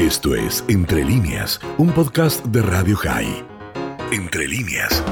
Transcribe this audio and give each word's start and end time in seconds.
Esto 0.00 0.34
es 0.34 0.64
Entre 0.66 1.04
líneas, 1.04 1.60
un 1.76 1.92
podcast 1.92 2.42
de 2.46 2.62
Radio 2.62 2.96
High. 2.96 3.44
Entre 4.10 4.48
líneas. 4.48 5.04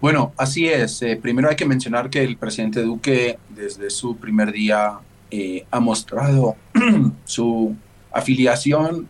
Bueno, 0.00 0.32
así 0.38 0.66
es. 0.66 1.02
Eh, 1.02 1.18
primero 1.20 1.50
hay 1.50 1.56
que 1.56 1.66
mencionar 1.66 2.08
que 2.08 2.24
el 2.24 2.38
presidente 2.38 2.80
Duque 2.80 3.38
desde 3.50 3.90
su 3.90 4.16
primer 4.16 4.50
día 4.50 4.98
eh, 5.30 5.66
ha 5.70 5.78
mostrado 5.78 6.56
su 7.26 7.76
afiliación 8.10 9.08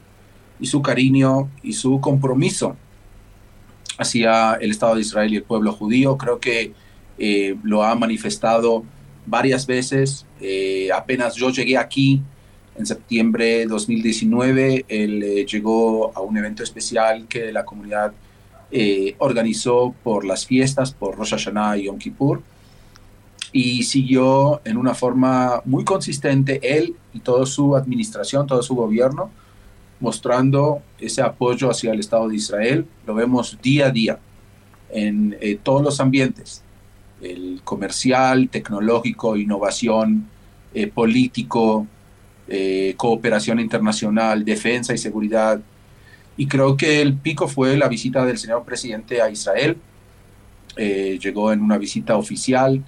y 0.58 0.66
su 0.66 0.82
cariño 0.82 1.48
y 1.62 1.74
su 1.74 2.00
compromiso 2.00 2.76
hacia 3.98 4.54
el 4.54 4.72
Estado 4.72 4.96
de 4.96 5.02
Israel 5.02 5.32
y 5.32 5.36
el 5.36 5.44
pueblo 5.44 5.74
judío. 5.74 6.18
Creo 6.18 6.40
que 6.40 6.72
eh, 7.18 7.54
lo 7.62 7.84
ha 7.84 7.94
manifestado 7.94 8.82
varias 9.26 9.64
veces. 9.64 10.26
apenas 10.92 11.36
yo 11.36 11.50
llegué 11.50 11.78
aquí 11.78 12.20
en 12.76 12.86
septiembre 12.86 13.58
de 13.58 13.66
2019, 13.66 14.86
él 14.88 15.22
eh, 15.22 15.46
llegó 15.46 16.16
a 16.16 16.20
un 16.20 16.36
evento 16.36 16.62
especial 16.62 17.26
que 17.28 17.52
la 17.52 17.64
comunidad 17.64 18.12
eh, 18.70 19.14
organizó 19.18 19.94
por 20.02 20.24
las 20.24 20.46
fiestas, 20.46 20.92
por 20.92 21.16
Rosh 21.16 21.32
Hashanah 21.32 21.76
y 21.76 21.84
Yom 21.84 21.98
Kippur, 21.98 22.42
y 23.52 23.82
siguió 23.82 24.62
en 24.64 24.78
una 24.78 24.94
forma 24.94 25.60
muy 25.66 25.84
consistente 25.84 26.58
él 26.62 26.96
y 27.12 27.20
toda 27.20 27.44
su 27.44 27.76
administración, 27.76 28.46
todo 28.46 28.62
su 28.62 28.74
gobierno, 28.74 29.30
mostrando 30.00 30.82
ese 30.98 31.20
apoyo 31.20 31.70
hacia 31.70 31.92
el 31.92 32.00
Estado 32.00 32.28
de 32.28 32.36
Israel. 32.36 32.86
Lo 33.06 33.14
vemos 33.14 33.58
día 33.62 33.88
a 33.88 33.90
día 33.90 34.18
en 34.90 35.36
eh, 35.40 35.58
todos 35.62 35.82
los 35.82 36.00
ambientes, 36.00 36.62
el 37.20 37.60
comercial, 37.62 38.48
tecnológico, 38.48 39.36
innovación, 39.36 40.28
político, 40.94 41.86
eh, 42.48 42.94
cooperación 42.96 43.60
internacional, 43.60 44.44
defensa 44.44 44.92
y 44.92 44.98
seguridad. 44.98 45.60
Y 46.36 46.46
creo 46.46 46.76
que 46.76 47.00
el 47.00 47.14
pico 47.14 47.46
fue 47.46 47.76
la 47.76 47.88
visita 47.88 48.24
del 48.26 48.38
señor 48.38 48.64
presidente 48.64 49.22
a 49.22 49.30
Israel. 49.30 49.76
Eh, 50.76 51.18
llegó 51.22 51.52
en 51.52 51.60
una 51.60 51.78
visita 51.78 52.16
oficial 52.16 52.82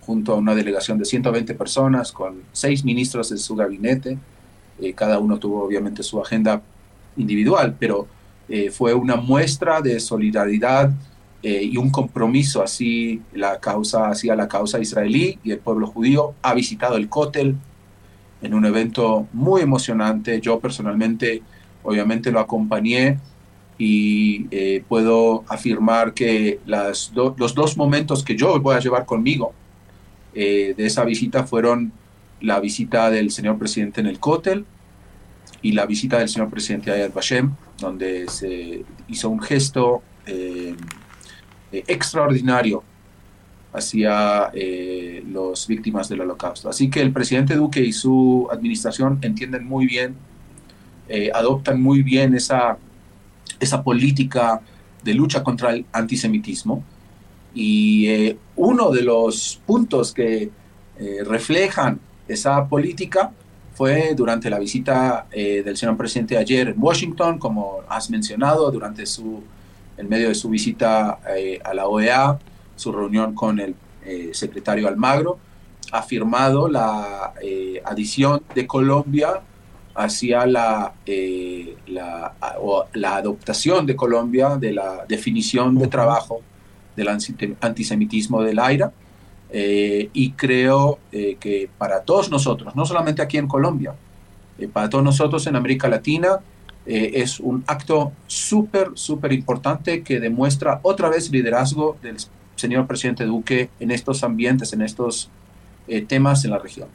junto 0.00 0.32
a 0.32 0.36
una 0.36 0.54
delegación 0.54 0.98
de 0.98 1.04
120 1.04 1.54
personas 1.54 2.12
con 2.12 2.42
seis 2.52 2.84
ministros 2.84 3.30
de 3.30 3.38
su 3.38 3.56
gabinete. 3.56 4.16
Eh, 4.80 4.92
cada 4.92 5.18
uno 5.18 5.38
tuvo 5.38 5.64
obviamente 5.64 6.02
su 6.02 6.20
agenda 6.20 6.62
individual, 7.16 7.76
pero 7.78 8.06
fue 8.72 8.92
una 8.94 9.14
muestra 9.14 9.80
de 9.80 10.00
solidaridad 10.00 10.90
y 11.40 11.76
un 11.76 11.88
compromiso 11.88 12.64
así 12.64 13.22
la 13.32 13.60
causa 13.60 14.08
hacia 14.08 14.34
la 14.34 14.48
causa 14.48 14.80
israelí 14.80 15.38
y 15.44 15.52
el 15.52 15.60
pueblo 15.60 15.86
judío. 15.86 16.34
Ha 16.42 16.52
visitado 16.54 16.96
el 16.96 17.08
Kotel, 17.08 17.54
en 18.42 18.54
un 18.54 18.64
evento 18.64 19.26
muy 19.32 19.62
emocionante. 19.62 20.40
Yo 20.40 20.60
personalmente, 20.60 21.42
obviamente, 21.82 22.30
lo 22.30 22.40
acompañé 22.40 23.18
y 23.78 24.46
eh, 24.50 24.84
puedo 24.86 25.44
afirmar 25.48 26.12
que 26.12 26.60
las 26.66 27.12
los 27.14 27.54
dos 27.54 27.76
momentos 27.76 28.22
que 28.22 28.36
yo 28.36 28.60
voy 28.60 28.76
a 28.76 28.78
llevar 28.78 29.06
conmigo 29.06 29.54
eh, 30.34 30.74
de 30.76 30.86
esa 30.86 31.02
visita 31.04 31.44
fueron 31.44 31.92
la 32.42 32.60
visita 32.60 33.10
del 33.10 33.30
señor 33.30 33.58
presidente 33.58 34.00
en 34.00 34.06
el 34.06 34.18
Kotel 34.18 34.66
y 35.62 35.72
la 35.72 35.86
visita 35.86 36.18
del 36.18 36.28
señor 36.28 36.50
presidente 36.50 36.90
a 36.90 36.98
Yad 36.98 37.12
Vashem, 37.12 37.52
donde 37.78 38.28
se 38.28 38.84
hizo 39.08 39.30
un 39.30 39.40
gesto 39.40 40.02
eh, 40.26 40.74
extraordinario 41.72 42.82
hacia 43.72 44.50
eh, 44.52 45.24
las 45.32 45.66
víctimas 45.66 46.08
del 46.08 46.22
holocausto. 46.22 46.68
Así 46.68 46.90
que 46.90 47.00
el 47.00 47.12
presidente 47.12 47.54
Duque 47.54 47.80
y 47.80 47.92
su 47.92 48.48
administración 48.50 49.18
entienden 49.22 49.64
muy 49.64 49.86
bien, 49.86 50.16
eh, 51.08 51.30
adoptan 51.34 51.80
muy 51.82 52.02
bien 52.02 52.34
esa, 52.34 52.78
esa 53.58 53.82
política 53.82 54.60
de 55.02 55.14
lucha 55.14 55.42
contra 55.42 55.72
el 55.72 55.84
antisemitismo. 55.92 56.84
Y 57.54 58.06
eh, 58.08 58.36
uno 58.56 58.90
de 58.90 59.02
los 59.02 59.60
puntos 59.66 60.12
que 60.12 60.50
eh, 60.98 61.18
reflejan 61.24 62.00
esa 62.28 62.68
política 62.68 63.32
fue 63.74 64.14
durante 64.14 64.50
la 64.50 64.58
visita 64.58 65.26
del 65.32 65.74
señor 65.74 65.96
presidente 65.96 66.36
ayer 66.36 66.68
en 66.68 66.74
Washington, 66.76 67.38
como 67.38 67.78
has 67.88 68.10
mencionado, 68.10 68.70
durante 68.70 69.06
su, 69.06 69.42
en 69.96 70.08
medio 70.08 70.28
de 70.28 70.34
su 70.34 70.50
visita 70.50 71.18
a 71.64 71.74
la 71.74 71.86
OEA, 71.88 72.38
su 72.80 72.92
reunión 72.92 73.34
con 73.34 73.60
el 73.60 73.74
eh, 74.04 74.30
secretario 74.32 74.88
Almagro, 74.88 75.38
ha 75.92 76.02
firmado 76.02 76.68
la 76.68 77.34
eh, 77.42 77.82
adición 77.84 78.42
de 78.54 78.66
Colombia 78.66 79.42
hacia 79.94 80.46
la, 80.46 80.94
eh, 81.04 81.76
la, 81.88 82.32
la, 82.94 83.16
adoptación 83.16 83.84
de 83.84 83.96
Colombia 83.96 84.56
de 84.56 84.72
la 84.72 85.04
definición 85.06 85.76
de 85.76 85.88
trabajo 85.88 86.40
del 86.96 87.08
antisemitismo 87.60 88.42
del 88.42 88.58
AIRA. 88.58 88.92
y 89.52 90.32
creo 90.32 90.98
que 91.10 91.68
para 91.76 92.02
todos 92.02 92.30
nosotros, 92.30 92.74
no 92.76 92.84
solamente 92.86 93.20
aquí 93.20 93.36
en 93.36 93.48
Colombia, 93.48 93.94
para 94.72 94.88
todos 94.88 95.04
nosotros 95.04 95.46
en 95.46 95.56
América 95.56 95.88
Latina, 95.88 96.40
es 96.86 97.40
un 97.40 97.64
acto 97.66 98.12
súper, 98.26 98.92
súper 98.94 99.32
importante 99.32 100.02
que 100.02 100.20
demuestra 100.20 100.80
otra 100.82 101.08
vez 101.08 101.30
liderazgo 101.30 101.96
del 102.00 102.16
señor 102.60 102.86
presidente 102.86 103.24
Duque 103.24 103.70
en 103.80 103.90
estos 103.90 104.22
ambientes, 104.22 104.72
en 104.72 104.82
estos 104.82 105.30
eh, 105.88 106.02
temas 106.02 106.44
en 106.44 106.52
la 106.52 106.58
región. 106.58 106.88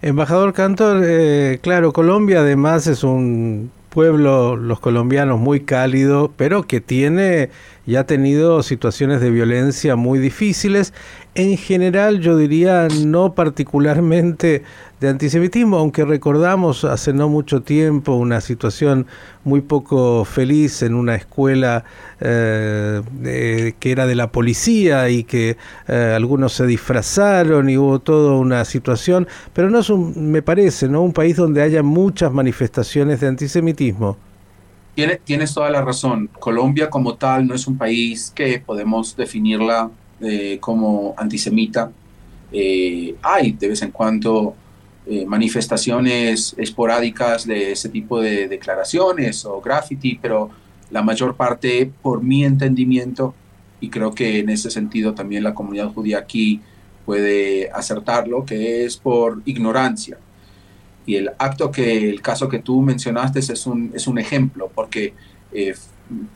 Embajador 0.00 0.52
Cantor, 0.52 1.02
eh, 1.04 1.58
claro, 1.60 1.92
Colombia 1.92 2.40
además 2.40 2.86
es 2.86 3.02
un 3.02 3.72
pueblo, 3.88 4.54
los 4.54 4.78
colombianos, 4.78 5.40
muy 5.40 5.60
cálido, 5.60 6.32
pero 6.36 6.62
que 6.62 6.80
tiene 6.80 7.50
y 7.86 7.96
ha 7.96 8.04
tenido 8.04 8.62
situaciones 8.62 9.20
de 9.20 9.30
violencia 9.30 9.96
muy 9.96 10.18
difíciles. 10.18 10.92
En 11.38 11.56
general, 11.56 12.18
yo 12.18 12.36
diría 12.36 12.88
no 12.88 13.32
particularmente 13.32 14.64
de 14.98 15.08
antisemitismo, 15.08 15.76
aunque 15.76 16.04
recordamos 16.04 16.82
hace 16.82 17.12
no 17.12 17.28
mucho 17.28 17.62
tiempo 17.62 18.14
una 18.14 18.40
situación 18.40 19.06
muy 19.44 19.60
poco 19.60 20.24
feliz 20.24 20.82
en 20.82 20.96
una 20.96 21.14
escuela 21.14 21.84
eh, 22.18 23.72
que 23.78 23.92
era 23.92 24.08
de 24.08 24.16
la 24.16 24.32
policía 24.32 25.10
y 25.10 25.22
que 25.22 25.56
eh, 25.86 26.12
algunos 26.16 26.54
se 26.54 26.66
disfrazaron 26.66 27.70
y 27.70 27.78
hubo 27.78 28.00
toda 28.00 28.34
una 28.34 28.64
situación, 28.64 29.28
pero 29.52 29.70
no 29.70 29.78
es 29.78 29.90
un, 29.90 30.32
me 30.32 30.42
parece, 30.42 30.88
¿no? 30.88 31.02
un 31.02 31.12
país 31.12 31.36
donde 31.36 31.62
haya 31.62 31.84
muchas 31.84 32.32
manifestaciones 32.32 33.20
de 33.20 33.28
antisemitismo 33.28 34.16
tienes 35.24 35.54
toda 35.54 35.70
la 35.70 35.80
razón. 35.80 36.28
Colombia 36.40 36.90
como 36.90 37.14
tal 37.14 37.46
no 37.46 37.54
es 37.54 37.68
un 37.68 37.78
país 37.78 38.32
que 38.34 38.58
podemos 38.58 39.16
definirla 39.16 39.92
eh, 40.20 40.58
como 40.60 41.14
antisemita. 41.16 41.90
Eh, 42.52 43.14
hay 43.22 43.52
de 43.52 43.68
vez 43.68 43.82
en 43.82 43.90
cuando 43.90 44.54
eh, 45.06 45.24
manifestaciones 45.26 46.54
esporádicas 46.58 47.46
de 47.46 47.72
ese 47.72 47.88
tipo 47.88 48.20
de 48.20 48.48
declaraciones 48.48 49.44
o 49.44 49.60
graffiti, 49.60 50.18
pero 50.20 50.50
la 50.90 51.02
mayor 51.02 51.36
parte, 51.36 51.90
por 52.02 52.22
mi 52.22 52.44
entendimiento, 52.44 53.34
y 53.80 53.90
creo 53.90 54.14
que 54.14 54.40
en 54.40 54.48
ese 54.48 54.70
sentido 54.70 55.14
también 55.14 55.44
la 55.44 55.54
comunidad 55.54 55.92
judía 55.92 56.18
aquí 56.18 56.60
puede 57.04 57.70
acertarlo, 57.70 58.44
que 58.44 58.84
es 58.84 58.96
por 58.96 59.40
ignorancia 59.44 60.18
y 61.08 61.16
el 61.16 61.30
acto 61.38 61.70
que, 61.70 62.10
el 62.10 62.20
caso 62.20 62.50
que 62.50 62.58
tú 62.58 62.82
mencionaste 62.82 63.38
es 63.38 63.66
un, 63.66 63.90
es 63.94 64.06
un 64.06 64.18
ejemplo, 64.18 64.70
porque 64.74 65.14
eh, 65.52 65.74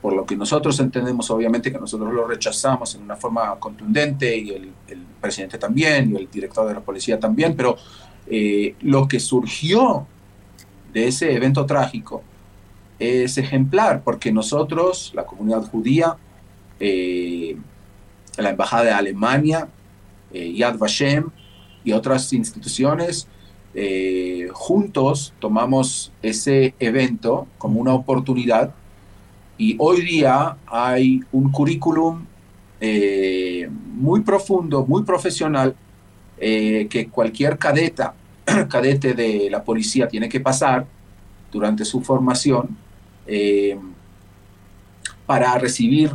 por 0.01 0.13
lo 0.13 0.27
que 0.27 0.37
nosotros 0.37 0.79
entendemos, 0.81 1.31
obviamente 1.31 1.73
que 1.73 1.79
nosotros 1.79 2.13
lo 2.13 2.27
rechazamos 2.27 2.95
en 2.95 3.03
una 3.03 3.17
forma 3.17 3.55
contundente 3.59 4.37
y 4.37 4.51
el, 4.51 4.73
presidente 5.21 5.57
también 5.57 6.13
y 6.13 6.17
el 6.17 6.29
director 6.29 6.67
de 6.67 6.75
la 6.75 6.81
policía 6.81 7.21
también, 7.21 7.55
pero 7.55 7.77
eh, 8.27 8.75
lo 8.81 9.07
que 9.07 9.21
surgió 9.21 10.05
de 10.93 11.07
ese 11.07 11.33
evento 11.33 11.65
trágico 11.65 12.25
es 12.99 13.39
ejemplar, 13.39 14.03
porque 14.03 14.33
nosotros, 14.33 15.13
la 15.15 15.25
comunidad 15.25 15.63
judía, 15.71 16.17
eh, 16.81 17.57
la 18.37 18.51
Embajada 18.51 18.85
de 18.85 18.91
Alemania, 18.91 19.69
Yad 20.33 20.77
Vashem 20.79 21.31
y 21.85 21.93
otras 21.93 22.33
instituciones, 22.33 23.29
eh, 23.75 24.49
juntos 24.53 25.33
tomamos 25.39 26.13
ese 26.21 26.75
evento 26.79 27.47
como 27.57 27.81
una 27.81 27.95
oportunidad 27.95 28.75
y 29.59 29.77
hoy 29.79 30.03
día 30.03 30.57
hay 30.67 31.21
un 31.33 31.51
currículum 31.51 32.25
eh, 32.81 33.69
muy 33.95 34.21
profundo, 34.21 34.85
muy 34.87 35.03
profesional, 35.05 35.75
eh, 36.39 36.87
que 36.91 37.09
cualquier 37.09 37.59
cadeta, 37.59 38.15
cadete 38.69 39.15
de 39.15 39.49
la 39.51 39.63
policía 39.63 40.09
tiene 40.09 40.29
que 40.29 40.41
pasar 40.41 40.87
durante 41.51 41.85
su 41.85 42.01
formación 42.01 42.77
para 45.27 45.57
recibir 45.59 46.11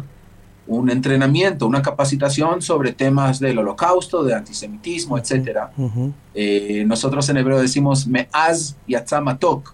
un 0.68 0.90
entrenamiento, 0.90 1.66
una 1.66 1.82
capacitación 1.82 2.62
sobre 2.62 2.92
temas 2.92 3.40
del 3.40 3.58
holocausto, 3.58 4.24
de 4.24 4.36
antisemitismo, 4.36 5.18
etc. 5.18 5.60
Eh, 6.34 6.84
nosotros 6.86 7.28
en 7.30 7.38
hebreo 7.38 7.60
decimos 7.60 8.06
me'az 8.06 8.76
yatzamatok, 8.88 9.74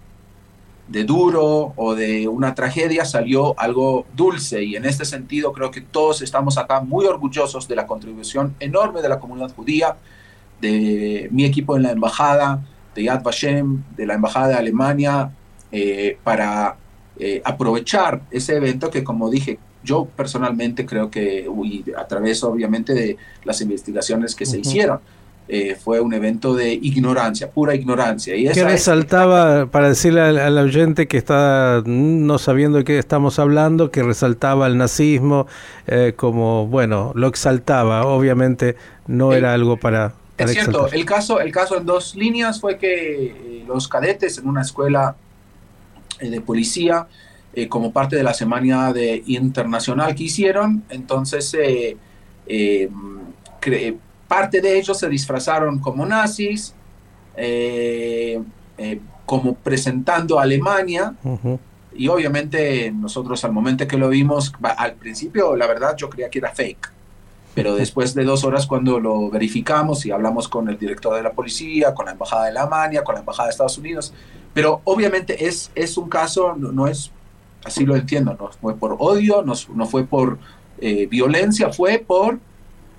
de 0.88 1.04
duro 1.04 1.72
o 1.76 1.94
de 1.94 2.28
una 2.28 2.54
tragedia 2.54 3.04
salió 3.04 3.58
algo 3.58 4.06
dulce. 4.14 4.62
Y 4.62 4.76
en 4.76 4.84
este 4.84 5.04
sentido 5.04 5.52
creo 5.52 5.70
que 5.70 5.80
todos 5.80 6.22
estamos 6.22 6.58
acá 6.58 6.80
muy 6.80 7.06
orgullosos 7.06 7.66
de 7.68 7.76
la 7.76 7.86
contribución 7.86 8.54
enorme 8.60 9.02
de 9.02 9.08
la 9.08 9.18
comunidad 9.20 9.54
judía, 9.54 9.96
de 10.60 11.28
mi 11.32 11.44
equipo 11.44 11.76
en 11.76 11.82
la 11.82 11.90
embajada, 11.90 12.64
de 12.94 13.04
Yad 13.04 13.22
Vashem, 13.22 13.82
de 13.96 14.06
la 14.06 14.14
embajada 14.14 14.48
de 14.48 14.54
Alemania, 14.54 15.32
eh, 15.72 16.18
para 16.22 16.76
eh, 17.18 17.42
aprovechar 17.44 18.22
ese 18.30 18.56
evento 18.56 18.90
que 18.90 19.02
como 19.02 19.30
dije, 19.30 19.58
yo 19.82 20.06
personalmente 20.06 20.86
creo 20.86 21.10
que 21.10 21.46
a 21.96 22.06
través 22.06 22.42
obviamente 22.42 22.94
de 22.94 23.16
las 23.44 23.60
investigaciones 23.60 24.34
que 24.34 24.46
se 24.46 24.58
hicieron, 24.58 25.00
eh, 25.46 25.76
fue 25.78 26.00
un 26.00 26.14
evento 26.14 26.54
de 26.54 26.72
ignorancia, 26.72 27.50
pura 27.50 27.74
ignorancia. 27.74 28.34
Y 28.34 28.48
¿Qué 28.48 28.64
resaltaba, 28.64 29.66
para 29.66 29.90
decirle 29.90 30.22
al, 30.22 30.56
oyente 30.56 31.06
que 31.06 31.18
está 31.18 31.82
no 31.84 32.38
sabiendo 32.38 32.78
de 32.78 32.84
qué 32.84 32.98
estamos 32.98 33.38
hablando, 33.38 33.90
que 33.90 34.02
resaltaba 34.02 34.66
el 34.66 34.78
nazismo 34.78 35.46
eh, 35.86 36.14
como, 36.16 36.66
bueno, 36.66 37.12
lo 37.14 37.26
exaltaba, 37.26 38.06
obviamente 38.06 38.76
no 39.06 39.34
era 39.34 39.52
algo 39.52 39.76
para... 39.76 40.14
es 40.38 40.50
cierto, 40.50 40.88
el 40.90 41.04
caso, 41.04 41.38
el 41.40 41.52
caso 41.52 41.76
en 41.76 41.84
dos 41.84 42.14
líneas 42.14 42.58
fue 42.58 42.78
que 42.78 43.26
eh, 43.26 43.64
los 43.68 43.86
cadetes 43.86 44.38
en 44.38 44.48
una 44.48 44.62
escuela 44.62 45.14
de 46.20 46.40
policía, 46.40 47.06
como 47.68 47.92
parte 47.92 48.16
de 48.16 48.22
la 48.22 48.34
semana 48.34 48.92
de 48.92 49.22
internacional 49.26 50.14
que 50.14 50.24
hicieron, 50.24 50.82
entonces 50.88 51.54
parte 54.34 54.60
de 54.60 54.76
ellos 54.76 54.98
se 54.98 55.08
disfrazaron 55.08 55.78
como 55.78 56.04
nazis, 56.04 56.74
eh, 57.36 58.42
eh, 58.76 59.00
como 59.24 59.54
presentando 59.54 60.40
a 60.40 60.42
Alemania. 60.42 61.14
Y 61.96 62.08
obviamente 62.08 62.90
nosotros 62.90 63.44
al 63.44 63.52
momento 63.52 63.86
que 63.86 63.96
lo 63.96 64.08
vimos, 64.08 64.52
al 64.76 64.94
principio 64.94 65.54
la 65.54 65.68
verdad 65.68 65.94
yo 65.96 66.10
creía 66.10 66.28
que 66.28 66.40
era 66.40 66.50
fake. 66.50 66.92
Pero 67.54 67.76
después 67.76 68.12
de 68.12 68.24
dos 68.24 68.42
horas 68.42 68.66
cuando 68.66 68.98
lo 68.98 69.30
verificamos 69.30 70.04
y 70.04 70.10
hablamos 70.10 70.48
con 70.48 70.68
el 70.68 70.76
director 70.76 71.14
de 71.14 71.22
la 71.22 71.30
policía, 71.30 71.94
con 71.94 72.06
la 72.06 72.12
embajada 72.12 72.46
de 72.46 72.58
Alemania, 72.58 73.04
con 73.04 73.14
la 73.14 73.20
embajada 73.20 73.46
de 73.46 73.52
Estados 73.52 73.78
Unidos, 73.78 74.12
pero 74.52 74.80
obviamente 74.82 75.46
es, 75.46 75.70
es 75.76 75.96
un 75.96 76.08
caso, 76.08 76.56
no, 76.56 76.88
es, 76.88 77.12
así 77.64 77.86
lo 77.86 77.94
entiendo, 77.94 78.36
no 78.36 78.50
fue 78.60 78.74
por 78.74 78.96
odio, 78.98 79.42
no, 79.42 79.52
no 79.76 79.86
fue 79.86 80.02
por 80.02 80.38
eh, 80.80 81.06
violencia, 81.06 81.72
fue 81.72 81.98
por 82.04 82.40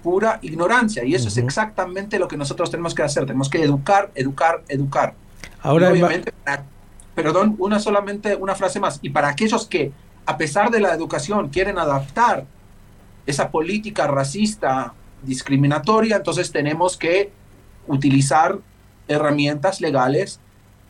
pura 0.06 0.38
ignorancia. 0.44 1.04
Y 1.04 1.16
eso 1.16 1.30
es 1.30 1.38
exactamente 1.38 2.20
lo 2.20 2.28
que 2.28 2.38
nosotros 2.38 2.70
tenemos 2.70 2.94
que 2.94 3.02
hacer. 3.02 3.26
Tenemos 3.26 3.50
que 3.50 3.64
educar, 3.64 4.12
educar, 4.14 4.62
educar. 4.68 5.16
Ahora, 5.64 5.90
obviamente, 5.90 6.32
perdón, 7.16 7.56
una 7.58 7.80
solamente 7.80 8.36
una 8.36 8.54
frase 8.54 8.80
más. 8.80 9.00
Y 9.02 9.10
para 9.10 9.30
aquellos 9.30 9.66
que, 9.66 9.92
a 10.28 10.38
pesar 10.38 10.70
de 10.70 10.80
la 10.80 10.94
educación, 10.94 11.50
quieren 11.50 11.80
adaptar 11.80 12.46
esa 13.26 13.50
política 13.50 14.06
racista, 14.06 14.94
discriminatoria, 15.24 16.18
entonces 16.18 16.52
tenemos 16.52 16.98
que 16.98 17.32
utilizar 17.88 18.60
herramientas 19.08 19.82
legales 19.82 20.40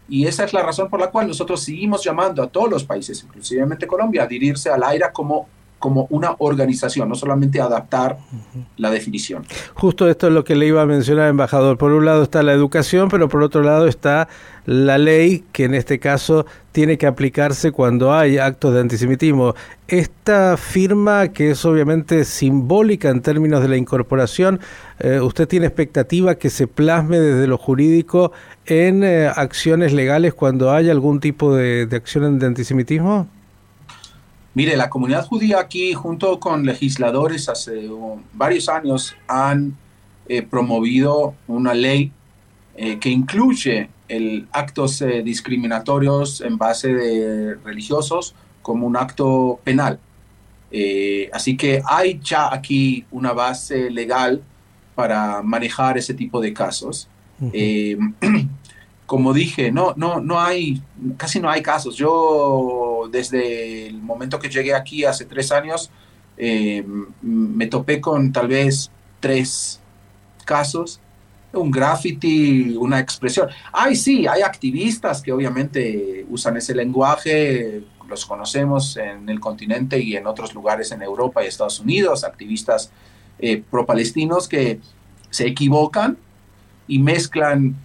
y 0.10 0.28
esa 0.28 0.44
es 0.44 0.52
la 0.52 0.62
razón 0.62 0.90
por 0.90 1.00
la 1.00 1.10
cual 1.10 1.30
nosotros 1.30 1.64
seguimos 1.64 2.04
llamando 2.04 2.44
a 2.44 2.48
todos 2.48 2.70
los 2.70 2.84
países, 2.84 3.24
inclusive 3.24 3.66
Colombia, 3.88 4.24
a 4.24 4.26
adherirse 4.26 4.70
al 4.70 4.84
AIRA 4.84 5.14
como 5.14 5.48
como 5.80 6.08
una 6.10 6.36
organización, 6.40 7.10
no 7.10 7.16
solamente 7.16 7.62
adaptar 7.62 8.18
la 8.78 8.90
definición. 8.90 9.46
Justo 9.74 10.10
esto 10.10 10.28
es 10.28 10.34
lo 10.34 10.44
que 10.44 10.56
le 10.56 10.68
iba 10.68 10.82
a 10.82 10.86
mencionar, 10.86 11.30
embajador. 11.30 11.78
Por 11.78 11.92
un 11.92 12.06
lado 12.06 12.24
está 12.24 12.44
la 12.44 12.54
educación, 12.54 13.10
pero 13.10 13.30
por 13.30 13.44
otro 13.44 13.62
lado 13.62 13.88
está 13.88 14.28
la 14.66 14.98
ley 14.98 15.44
que 15.52 15.66
en 15.66 15.76
este 15.76 16.00
caso 16.00 16.46
tiene 16.72 16.98
que 16.98 17.08
aplicarse 17.08 17.72
cuando 17.72 18.14
hay 18.14 18.38
actos 18.38 18.74
de 18.74 18.82
antisemitismo. 18.82 19.54
Esta 19.88 20.58
firma, 20.58 21.28
que 21.28 21.52
es 21.52 21.64
obviamente 21.66 22.26
simbólica 22.26 23.10
en 23.10 23.22
términos 23.22 23.62
de 23.62 23.68
la 23.68 23.78
incorporación, 23.78 24.60
eh, 25.00 25.20
¿usted 25.20 25.48
tiene 25.48 25.68
expectativa 25.68 26.36
que 26.36 26.50
se 26.50 26.68
plasme 26.68 27.20
desde 27.20 27.48
lo 27.48 27.58
jurídico 27.58 28.32
en 28.66 29.04
eh, 29.04 29.28
acciones 29.28 29.94
legales 29.94 30.34
cuando 30.34 30.72
hay 30.72 30.90
algún 30.90 31.20
tipo 31.20 31.56
de, 31.56 31.86
de 31.86 31.96
acción 31.96 32.40
de 32.40 32.46
antisemitismo? 32.48 33.28
Mire, 34.56 34.78
la 34.78 34.90
comunidad 34.90 35.28
judía 35.28 35.60
aquí, 35.60 35.94
junto 35.94 36.40
con 36.40 36.66
legisladores 36.66 37.50
hace 37.50 37.90
varios 38.32 38.70
años, 38.70 39.14
han 39.28 39.76
eh, 40.30 40.44
promovido 40.44 41.36
una 41.46 41.74
ley 41.74 42.14
eh, 42.78 42.98
que 42.98 43.10
incluye 43.10 43.90
el 44.08 44.48
actos 44.54 45.02
eh, 45.02 45.24
discriminatorios 45.24 46.40
en 46.40 46.58
base 46.58 46.94
de 46.94 47.56
religiosos 47.66 48.34
como 48.62 48.88
un 48.88 48.96
acto 48.96 49.60
penal. 49.66 50.00
así 51.34 51.58
que 51.58 51.82
hay 51.86 52.20
ya 52.24 52.54
aquí 52.54 53.06
una 53.12 53.34
base 53.34 53.90
legal 53.92 54.42
para 54.96 55.42
manejar 55.42 55.98
ese 55.98 56.14
tipo 56.14 56.40
de 56.40 56.54
casos. 56.54 57.10
como 59.06 59.34
dije, 59.34 59.72
no, 59.72 59.94
no, 59.98 60.20
no 60.20 60.40
hay, 60.40 60.82
casi 61.18 61.40
no 61.40 61.50
hay 61.50 61.62
casos. 61.62 61.96
Yo 61.96 62.95
desde 63.10 63.88
el 63.88 64.02
momento 64.02 64.40
que 64.40 64.50
llegué 64.50 64.74
aquí 64.74 65.06
hace 65.06 65.26
tres 65.26 65.52
años, 65.52 65.90
eh, 66.38 66.86
me 67.22 67.68
topé 67.68 68.02
con 68.02 68.32
tal 68.32 68.48
vez 68.48 68.92
tres 69.20 69.80
casos, 70.44 71.00
un 71.54 71.72
graffiti, 71.72 72.76
una 72.78 73.00
expresión. 73.00 73.50
Ay, 73.72 73.96
sí, 73.96 74.28
hay 74.28 74.42
activistas 74.42 75.22
que 75.22 75.32
obviamente 75.32 76.26
usan 76.30 76.58
ese 76.58 76.76
lenguaje, 76.76 77.84
los 78.08 78.26
conocemos 78.26 78.98
en 78.98 79.30
el 79.30 79.40
continente 79.40 80.00
y 80.00 80.16
en 80.16 80.28
otros 80.28 80.54
lugares 80.54 80.92
en 80.92 81.02
Europa 81.02 81.44
y 81.44 81.48
Estados 81.48 81.80
Unidos, 81.80 82.24
activistas 82.24 82.92
eh, 83.40 83.64
pro-palestinos 83.70 84.48
que 84.48 84.80
se 85.30 85.48
equivocan 85.48 86.18
y 86.88 87.00
mezclan 87.00 87.76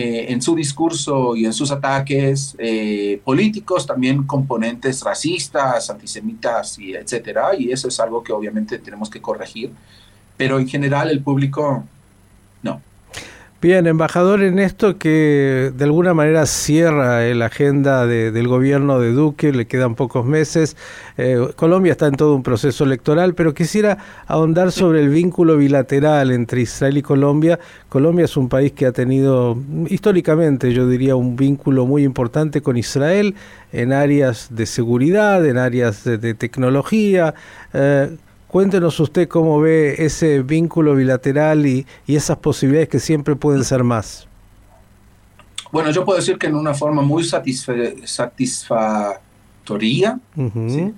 eh, 0.00 0.32
en 0.32 0.40
su 0.40 0.54
discurso 0.54 1.34
y 1.34 1.44
en 1.44 1.52
sus 1.52 1.72
ataques 1.72 2.54
eh, 2.56 3.20
políticos, 3.24 3.84
también 3.84 4.22
componentes 4.22 5.02
racistas, 5.02 5.90
antisemitas 5.90 6.78
y 6.78 6.94
etcétera, 6.94 7.56
y 7.58 7.72
eso 7.72 7.88
es 7.88 7.98
algo 7.98 8.22
que 8.22 8.32
obviamente 8.32 8.78
tenemos 8.78 9.10
que 9.10 9.20
corregir, 9.20 9.72
pero 10.36 10.60
en 10.60 10.68
general 10.68 11.10
el 11.10 11.20
público 11.20 11.82
no. 12.62 12.80
Bien, 13.60 13.88
embajador, 13.88 14.44
en 14.44 14.60
esto 14.60 14.98
que 14.98 15.72
de 15.74 15.84
alguna 15.84 16.14
manera 16.14 16.46
cierra 16.46 17.24
la 17.34 17.46
agenda 17.46 18.06
del 18.06 18.46
gobierno 18.46 19.00
de 19.00 19.10
Duque, 19.10 19.52
le 19.52 19.66
quedan 19.66 19.96
pocos 19.96 20.24
meses, 20.24 20.76
eh, 21.16 21.40
Colombia 21.56 21.90
está 21.90 22.06
en 22.06 22.14
todo 22.14 22.36
un 22.36 22.44
proceso 22.44 22.84
electoral, 22.84 23.34
pero 23.34 23.54
quisiera 23.54 23.98
ahondar 24.28 24.70
sobre 24.70 25.00
el 25.00 25.08
vínculo 25.08 25.56
bilateral 25.56 26.30
entre 26.30 26.60
Israel 26.60 26.98
y 26.98 27.02
Colombia. 27.02 27.58
Colombia 27.88 28.26
es 28.26 28.36
un 28.36 28.48
país 28.48 28.70
que 28.70 28.86
ha 28.86 28.92
tenido 28.92 29.58
históricamente, 29.88 30.72
yo 30.72 30.86
diría, 30.86 31.16
un 31.16 31.34
vínculo 31.34 31.84
muy 31.84 32.04
importante 32.04 32.62
con 32.62 32.76
Israel 32.76 33.34
en 33.72 33.92
áreas 33.92 34.50
de 34.50 34.66
seguridad, 34.66 35.44
en 35.44 35.58
áreas 35.58 36.04
de, 36.04 36.34
tecnología. 36.34 37.34
Eh, 37.72 38.16
Cuéntenos 38.48 38.98
usted 38.98 39.28
cómo 39.28 39.60
ve 39.60 39.96
ese 39.98 40.42
vínculo 40.42 40.94
bilateral 40.94 41.66
y, 41.66 41.86
esas 42.06 42.38
posibilidades 42.38 42.88
que 42.88 42.98
siempre 42.98 43.36
pueden 43.36 43.62
ser 43.62 43.84
más. 43.84 44.26
Bueno, 45.70 45.90
yo 45.90 46.06
puedo 46.06 46.18
decir 46.18 46.38
que 46.38 46.46
en 46.46 46.54
una 46.54 46.72
forma 46.72 47.02
muy 47.02 47.24
satisfactoria, 47.24 50.18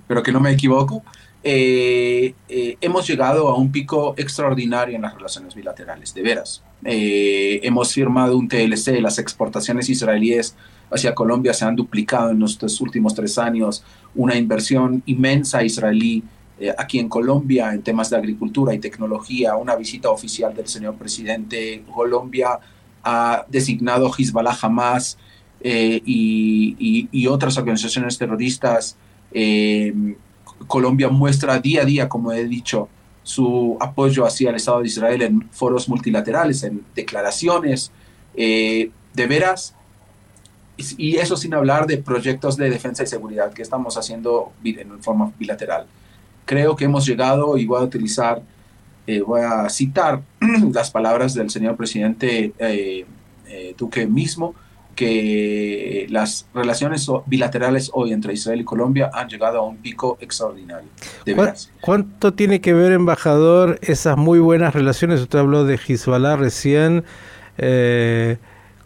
pero 0.06 0.22
que 0.22 0.30
no 0.30 0.38
me 0.38 0.52
equivoco, 0.52 1.02
eh, 1.42 2.34
eh, 2.48 2.76
hemos 2.80 3.04
llegado 3.08 3.48
a 3.48 3.56
un 3.56 3.72
pico 3.72 4.14
extraordinario 4.16 4.94
en 4.94 5.02
las 5.02 5.14
relaciones 5.14 5.56
bilaterales, 5.56 6.14
de 6.14 6.22
veras. 6.22 6.62
Eh, 6.84 7.58
hemos 7.64 7.92
firmado 7.92 8.36
un 8.36 8.46
TLC, 8.46 9.00
las 9.00 9.18
exportaciones 9.18 9.88
israelíes 9.88 10.54
hacia 10.90 11.14
Colombia 11.14 11.54
se 11.54 11.64
han 11.64 11.76
duplicado 11.76 12.30
en 12.30 12.42
estos 12.42 12.80
últimos 12.80 13.14
tres 13.14 13.38
años, 13.38 13.84
una 14.14 14.36
inversión 14.36 15.02
inmensa 15.06 15.64
israelí 15.64 16.22
eh, 16.60 16.74
aquí 16.76 16.98
en 16.98 17.08
Colombia 17.08 17.72
en 17.72 17.80
temas 17.80 18.10
de 18.10 18.18
agricultura 18.18 18.74
y 18.74 18.78
tecnología, 18.78 19.56
una 19.56 19.76
visita 19.76 20.10
oficial 20.10 20.54
del 20.54 20.68
señor 20.68 20.94
presidente. 20.96 21.82
Colombia 21.90 22.60
ha 23.02 23.46
designado 23.48 24.12
Hezbollah 24.12 24.58
Hamas 24.60 25.16
eh, 25.62 26.02
y, 26.04 27.26
otras 27.28 27.56
organizaciones 27.56 28.18
terroristas. 28.18 28.98
Eh, 29.32 30.16
Colombia 30.66 31.08
muestra 31.08 31.58
día 31.58 31.80
a 31.80 31.84
día, 31.86 32.10
como 32.10 32.30
he 32.30 32.44
dicho, 32.44 32.90
su 33.22 33.78
apoyo 33.80 34.26
hacia 34.26 34.50
el 34.50 34.56
Estado 34.56 34.80
de 34.80 34.86
Israel 34.88 35.22
en 35.22 35.48
foros 35.50 35.88
multilaterales, 35.88 36.62
en 36.62 36.84
declaraciones. 36.94 37.90
de 38.34 39.26
veras, 39.26 39.74
y 40.76 41.16
eso 41.16 41.36
sin 41.36 41.54
hablar 41.54 41.86
de 41.86 41.98
proyectos 41.98 42.56
de 42.56 42.70
defensa 42.70 43.02
y 43.02 43.06
seguridad 43.06 43.52
que 43.52 43.62
estamos 43.62 43.96
haciendo 43.96 44.52
en 44.62 45.02
forma 45.02 45.32
bilateral 45.38 45.86
creo 46.50 46.74
que 46.74 46.84
hemos 46.84 47.06
llegado, 47.06 47.56
y 47.56 47.64
voy 47.64 47.80
a 47.80 47.84
utilizar, 47.84 48.42
eh, 49.06 49.20
voy 49.20 49.42
a 49.42 49.68
citar 49.68 50.20
las 50.72 50.90
palabras 50.90 51.32
del 51.32 51.48
señor 51.48 51.76
presidente 51.76 52.52
eh, 52.58 53.06
eh, 53.46 53.74
Duque 53.78 54.04
mismo, 54.04 54.56
que 54.96 56.08
las 56.10 56.48
relaciones 56.52 57.06
bilaterales 57.26 57.88
hoy 57.94 58.12
entre 58.12 58.32
Israel 58.32 58.62
y 58.62 58.64
Colombia 58.64 59.12
han 59.14 59.28
llegado 59.28 59.60
a 59.60 59.62
un 59.62 59.76
pico 59.76 60.18
extraordinario. 60.20 60.88
¿Cuánto 61.80 62.34
tiene 62.34 62.60
que 62.60 62.74
ver, 62.74 62.90
embajador, 62.90 63.78
esas 63.82 64.16
muy 64.16 64.40
buenas 64.40 64.74
relaciones? 64.74 65.20
Usted 65.20 65.38
habló 65.38 65.64
de 65.64 65.76
Hezbollah 65.76 66.34
recién, 66.34 67.04
eh, 67.58 68.38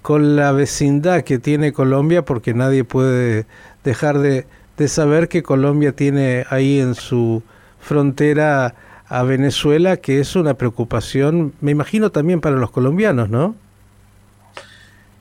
con 0.03 0.37
la 0.37 0.53
vecindad 0.53 1.23
que 1.23 1.39
tiene 1.39 1.73
Colombia, 1.73 2.27
porque 2.27 2.53
nadie 2.53 2.85
puede 2.85 3.47
dejar 3.85 4.19
de, 4.19 4.47
de 4.77 4.87
saber 4.89 5.29
que 5.29 5.43
Colombia 5.43 5.93
tiene 5.93 6.45
ahí 6.51 6.79
en 6.79 6.95
su 6.95 7.43
frontera 7.85 8.75
a 9.07 9.23
Venezuela, 9.23 9.99
que 9.99 10.19
es 10.19 10.35
una 10.35 10.55
preocupación, 10.55 11.53
me 11.61 11.71
imagino 11.71 12.11
también 12.11 12.41
para 12.41 12.57
los 12.57 12.71
colombianos, 12.71 13.29
¿no? 13.29 13.55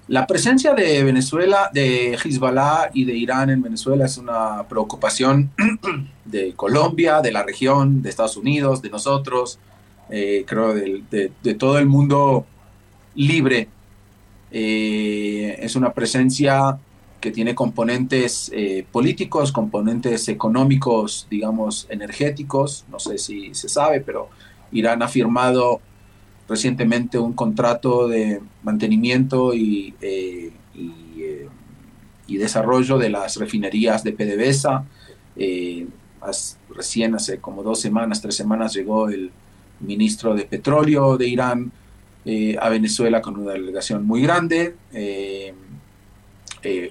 La 0.08 0.28
presencia 0.28 0.74
de 0.74 1.04
Venezuela, 1.04 1.70
de 1.74 2.14
Hezbollah 2.14 2.92
y 2.94 3.06
de 3.06 3.14
Irán 3.14 3.50
en 3.50 3.62
Venezuela 3.62 4.06
es 4.06 4.18
una 4.18 4.64
preocupación 4.68 5.52
de 6.26 6.54
Colombia, 6.54 7.22
de 7.22 7.32
la 7.32 7.44
región, 7.44 8.02
de 8.02 8.10
Estados 8.10 8.38
Unidos, 8.38 8.82
de 8.82 8.90
nosotros, 8.90 9.60
eh, 10.10 10.44
creo 10.48 10.74
de, 10.74 11.56
todo 11.58 11.78
el 11.78 11.86
mundo 11.86 12.46
libre. 13.16 13.68
Eh, 14.52 15.58
es 15.60 15.76
una 15.76 15.94
presencia 15.94 16.78
que 17.24 17.32
tiene 17.32 17.56
componentes 17.56 18.52
eh, 18.54 18.86
políticos, 18.92 19.54
componentes 19.54 20.28
económicos, 20.28 21.26
digamos, 21.30 21.88
energéticos, 21.90 22.84
no 22.92 23.00
sé 23.00 23.18
si 23.18 23.56
se 23.56 23.70
sabe, 23.70 24.02
pero 24.02 24.28
Irán 24.74 25.02
ha 25.02 25.08
firmado 25.08 25.80
recientemente 26.50 27.18
un 27.18 27.32
contrato 27.32 28.10
de 28.10 28.42
mantenimiento 28.62 29.54
y, 29.54 29.94
eh, 30.02 30.52
eh, 30.76 31.48
desarrollo 32.28 32.98
de 32.98 33.10
las 33.10 33.38
refinerías 33.38 34.04
de 34.04 34.12
PDVSA. 34.12 34.84
Recién 36.76 37.16
hace 37.16 37.38
como 37.38 37.64
dos 37.64 37.80
semanas, 37.80 38.22
tres 38.22 38.36
semanas 38.36 38.74
llegó 38.74 39.08
el 39.08 39.32
ministro 39.80 40.36
de 40.36 40.44
Petróleo 40.44 41.16
de 41.16 41.28
Irán 41.30 41.72
a 42.60 42.68
Venezuela 42.68 43.22
con 43.22 43.38
una 43.38 43.54
delegación 43.54 44.06
muy 44.06 44.24
grande. 44.24 44.76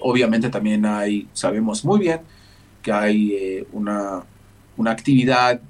Obviamente 0.00 0.50
también 0.50 0.84
hay, 0.84 1.28
sabemos 1.32 1.84
muy 1.84 2.00
bien 2.00 2.20
que 2.82 2.92
hay 2.92 3.66
una, 3.72 4.22
una 4.76 4.90
actividad 4.90 5.60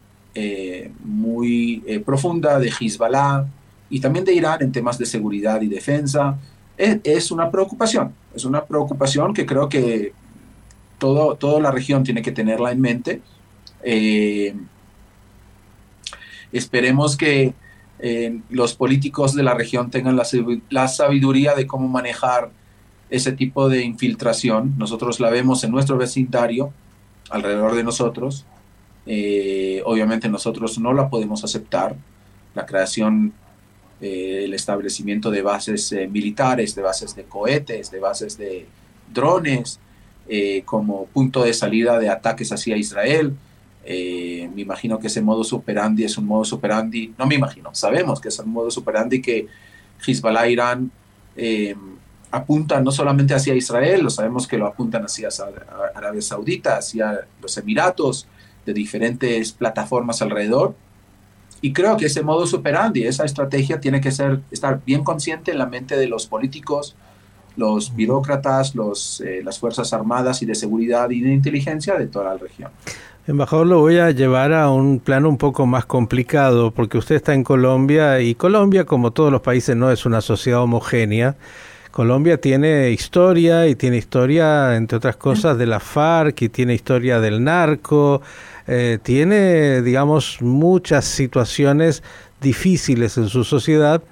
muy 1.04 1.82
profunda 2.04 2.58
de 2.58 2.70
Hezbollah, 2.70 3.46
y 3.92 4.00
también 4.00 4.24
de 4.24 4.32
Irán 4.32 4.62
en 4.62 4.72
temas 4.72 4.96
de 4.96 5.04
seguridad 5.04 5.60
y 5.60 5.68
defensa. 5.68 6.38
Es, 6.78 7.30
una 7.30 7.50
preocupación, 7.50 8.14
es 8.34 8.46
una 8.46 8.64
preocupación 8.64 9.34
que 9.34 9.44
creo 9.44 9.68
que 9.68 10.14
todo, 10.98 11.34
toda 11.36 11.60
la 11.60 11.70
región 11.70 12.02
tiene 12.02 12.22
que 12.22 12.32
tenerla 12.32 12.72
en 12.72 12.80
mente. 12.80 13.20
Eh, 13.82 14.54
esperemos 16.52 17.18
que 17.18 17.52
eh, 17.98 18.40
los 18.48 18.72
políticos 18.72 19.34
de 19.34 19.42
la 19.42 19.52
región 19.52 19.90
tengan 19.90 20.16
la, 20.16 20.88
sabiduría 20.88 21.54
de 21.54 21.66
cómo 21.66 21.86
manejar 21.86 22.50
ese 23.12 23.32
tipo 23.32 23.68
de 23.68 23.84
infiltración. 23.84 24.74
Nosotros 24.78 25.20
la 25.20 25.28
vemos 25.28 25.62
en 25.64 25.70
nuestro 25.70 25.98
vecindario, 25.98 26.72
alrededor 27.28 27.74
de 27.74 27.84
nosotros. 27.84 28.46
Eh, 29.04 29.82
obviamente 29.84 30.30
nosotros 30.30 30.78
no 30.78 30.94
la 30.94 31.10
podemos 31.10 31.44
aceptar. 31.44 31.94
La 32.54 32.64
creación 32.64 33.34
eh, 34.00 34.44
el 34.44 34.54
establecimiento 34.54 35.30
de 35.30 35.42
bases 35.42 35.92
eh, 35.92 36.08
militares, 36.08 36.74
de 36.74 36.80
bases 36.80 37.14
de 37.14 37.24
cohetes, 37.24 37.90
de 37.90 38.00
bases 38.00 38.38
de 38.38 38.66
drones, 39.12 39.78
como 40.64 41.06
punto 41.06 41.42
de 41.42 41.52
salida 41.52 41.98
de 41.98 42.08
ataques 42.08 42.50
hacia 42.52 42.76
Israel. 42.76 43.34
me 43.84 44.62
imagino 44.62 44.98
que 44.98 45.08
ese 45.08 45.20
modo 45.20 45.42
operandi 45.54 46.04
es 46.04 46.16
un 46.16 46.24
modo 46.24 46.44
operandi, 46.56 47.12
no 47.18 47.26
me 47.26 47.34
imagino, 47.34 47.74
sabemos 47.74 48.20
que 48.20 48.28
es 48.28 48.38
un 48.38 48.50
modo 48.50 48.68
operandi 48.74 49.20
que 49.20 49.48
Hezbollah 50.06 50.48
Irán 50.48 50.90
apunta 52.32 52.80
no 52.80 52.90
solamente 52.90 53.34
hacia 53.34 53.54
Israel, 53.54 54.02
lo 54.02 54.10
sabemos 54.10 54.48
que 54.48 54.58
lo 54.58 54.66
apuntan 54.66 55.04
hacia 55.04 55.28
Arabia 55.94 56.22
Saudita, 56.22 56.78
hacia 56.78 57.20
los 57.40 57.56
Emiratos, 57.56 58.26
de 58.66 58.72
diferentes 58.72 59.52
plataformas 59.52 60.22
alrededor 60.22 60.74
y 61.64 61.72
creo 61.72 61.96
que 61.96 62.06
ese 62.06 62.22
modo 62.22 62.44
superandi, 62.44 63.04
esa 63.04 63.24
estrategia 63.24 63.80
tiene 63.80 64.00
que 64.00 64.10
ser, 64.10 64.40
estar 64.50 64.80
bien 64.84 65.04
consciente 65.04 65.52
en 65.52 65.58
la 65.58 65.66
mente 65.66 65.96
de 65.96 66.08
los 66.08 66.26
políticos, 66.26 66.96
los 67.56 67.94
burócratas, 67.94 68.74
los, 68.74 69.20
eh, 69.20 69.42
las 69.44 69.60
Fuerzas 69.60 69.92
Armadas 69.92 70.42
y 70.42 70.46
de 70.46 70.56
Seguridad 70.56 71.08
y 71.10 71.20
de 71.20 71.32
Inteligencia 71.32 71.94
de 71.94 72.08
toda 72.08 72.34
la 72.34 72.36
región. 72.36 72.72
Embajador, 73.28 73.68
lo 73.68 73.78
voy 73.78 73.98
a 73.98 74.10
llevar 74.10 74.52
a 74.52 74.70
un 74.70 74.98
plano 74.98 75.28
un 75.28 75.38
poco 75.38 75.64
más 75.64 75.86
complicado, 75.86 76.72
porque 76.72 76.98
usted 76.98 77.14
está 77.14 77.32
en 77.32 77.44
Colombia 77.44 78.20
y 78.20 78.34
Colombia, 78.34 78.84
como 78.84 79.12
todos 79.12 79.30
los 79.30 79.42
países, 79.42 79.76
no 79.76 79.92
es 79.92 80.04
una 80.04 80.20
sociedad 80.20 80.62
homogénea. 80.62 81.36
Colombia 81.92 82.40
tiene 82.40 82.90
historia 82.90 83.68
y 83.68 83.74
tiene 83.74 83.98
historia, 83.98 84.76
entre 84.76 84.96
otras 84.96 85.16
cosas, 85.16 85.58
de 85.58 85.66
la 85.66 85.78
FARC 85.78 86.40
y 86.40 86.48
tiene 86.48 86.72
historia 86.72 87.20
del 87.20 87.44
narco, 87.44 88.22
eh, 88.66 88.98
tiene, 89.02 89.82
digamos, 89.82 90.38
muchas 90.40 91.04
situaciones 91.04 92.02
difíciles 92.40 93.18
en 93.18 93.28
su 93.28 93.44
sociedad. 93.44 94.02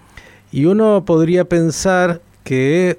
Y 0.52 0.66
uno 0.66 1.06
podría 1.06 1.46
pensar 1.46 2.20
que 2.44 2.98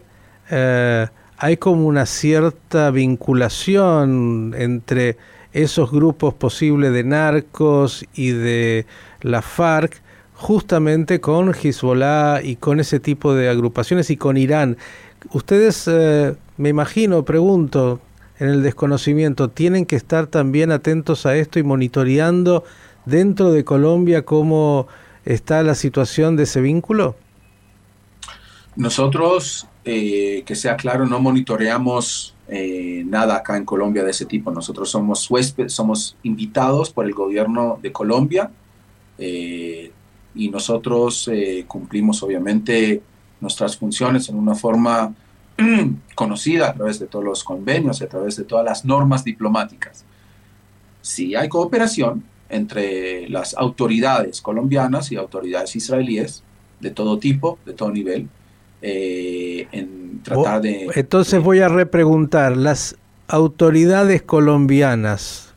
eh, 0.49 1.07
hay 1.37 1.57
como 1.57 1.85
una 1.85 2.07
cierta 2.07 2.89
vinculación 2.89 4.55
entre 4.57 5.17
esos 5.53 5.91
grupos 5.91 6.33
posibles 6.33 6.91
de 6.91 7.03
narcos 7.03 8.03
y 8.15 8.31
de 8.31 8.87
la 9.21 9.43
FARC 9.43 10.01
justamente 10.41 11.21
con 11.21 11.53
Hezbollah 11.53 12.41
y 12.41 12.55
con 12.55 12.79
ese 12.79 12.99
tipo 12.99 13.35
de 13.35 13.47
agrupaciones 13.47 14.09
y 14.09 14.17
con 14.17 14.37
Irán. 14.37 14.75
Ustedes, 15.31 15.87
eh, 15.87 16.35
me 16.57 16.69
imagino, 16.69 17.23
pregunto, 17.23 18.01
en 18.39 18.49
el 18.49 18.63
desconocimiento, 18.63 19.49
tienen 19.49 19.85
que 19.85 19.95
estar 19.95 20.25
también 20.25 20.71
atentos 20.71 21.27
a 21.27 21.35
esto 21.35 21.59
y 21.59 21.63
monitoreando 21.63 22.63
dentro 23.05 23.51
de 23.51 23.63
Colombia 23.63 24.25
cómo 24.25 24.87
está 25.25 25.61
la 25.61 25.75
situación 25.75 26.35
de 26.35 26.43
ese 26.43 26.59
vínculo? 26.59 27.15
Nosotros, 28.75 29.67
eh, 29.85 30.41
que 30.43 30.55
sea 30.55 30.75
claro, 30.75 31.05
no 31.05 31.19
monitoreamos 31.19 32.33
eh, 32.47 33.03
nada 33.05 33.35
acá 33.35 33.57
en 33.57 33.65
Colombia 33.65 34.03
de 34.03 34.09
ese 34.09 34.25
tipo. 34.25 34.49
Nosotros 34.49 34.89
somos 34.89 35.29
huéspedes, 35.29 35.71
somos 35.71 36.17
invitados 36.23 36.89
por 36.89 37.05
el 37.05 37.13
gobierno 37.13 37.77
de 37.79 37.91
Colombia 37.91 38.49
eh, 39.23 39.91
y 40.35 40.49
nosotros 40.49 41.29
cumplimos 41.67 42.23
obviamente 42.23 43.01
nuestras 43.39 43.77
funciones 43.77 44.29
en 44.29 44.37
una 44.37 44.55
forma 44.55 45.13
conocida 46.15 46.69
a 46.69 46.73
través 46.73 46.99
de 46.99 47.07
todos 47.07 47.25
los 47.25 47.43
convenios, 47.43 48.01
a 48.01 48.07
través 48.07 48.37
de 48.37 48.43
todas 48.43 48.65
las 48.65 48.85
normas 48.85 49.23
diplomáticas. 49.23 50.05
Si 51.01 51.35
hay 51.35 51.49
cooperación 51.49 52.23
entre 52.49 53.29
las 53.29 53.53
autoridades 53.55 54.41
colombianas 54.41 55.11
y 55.11 55.15
autoridades 55.15 55.75
israelíes 55.75 56.43
de 56.79 56.91
todo 56.91 57.17
tipo, 57.17 57.57
de 57.65 57.73
todo 57.73 57.91
nivel, 57.91 58.27
eh, 58.81 59.67
en 59.71 60.21
tratar 60.23 60.61
de... 60.61 60.89
Entonces 60.95 61.41
voy 61.41 61.59
a 61.59 61.69
repreguntar, 61.69 62.57
¿las 62.57 62.97
autoridades 63.27 64.21
colombianas 64.21 65.47
mm. 65.47 65.50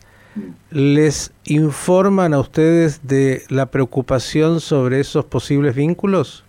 Les 0.71 1.33
informan 1.45 2.35
a 2.35 2.41
ustedes 2.41 3.07
de 3.07 3.43
la 3.49 3.67
preocupación 3.67 4.61
sobre 4.61 5.01
esos 5.01 5.25
posibles 5.25 5.75
vínculos? 5.75 6.45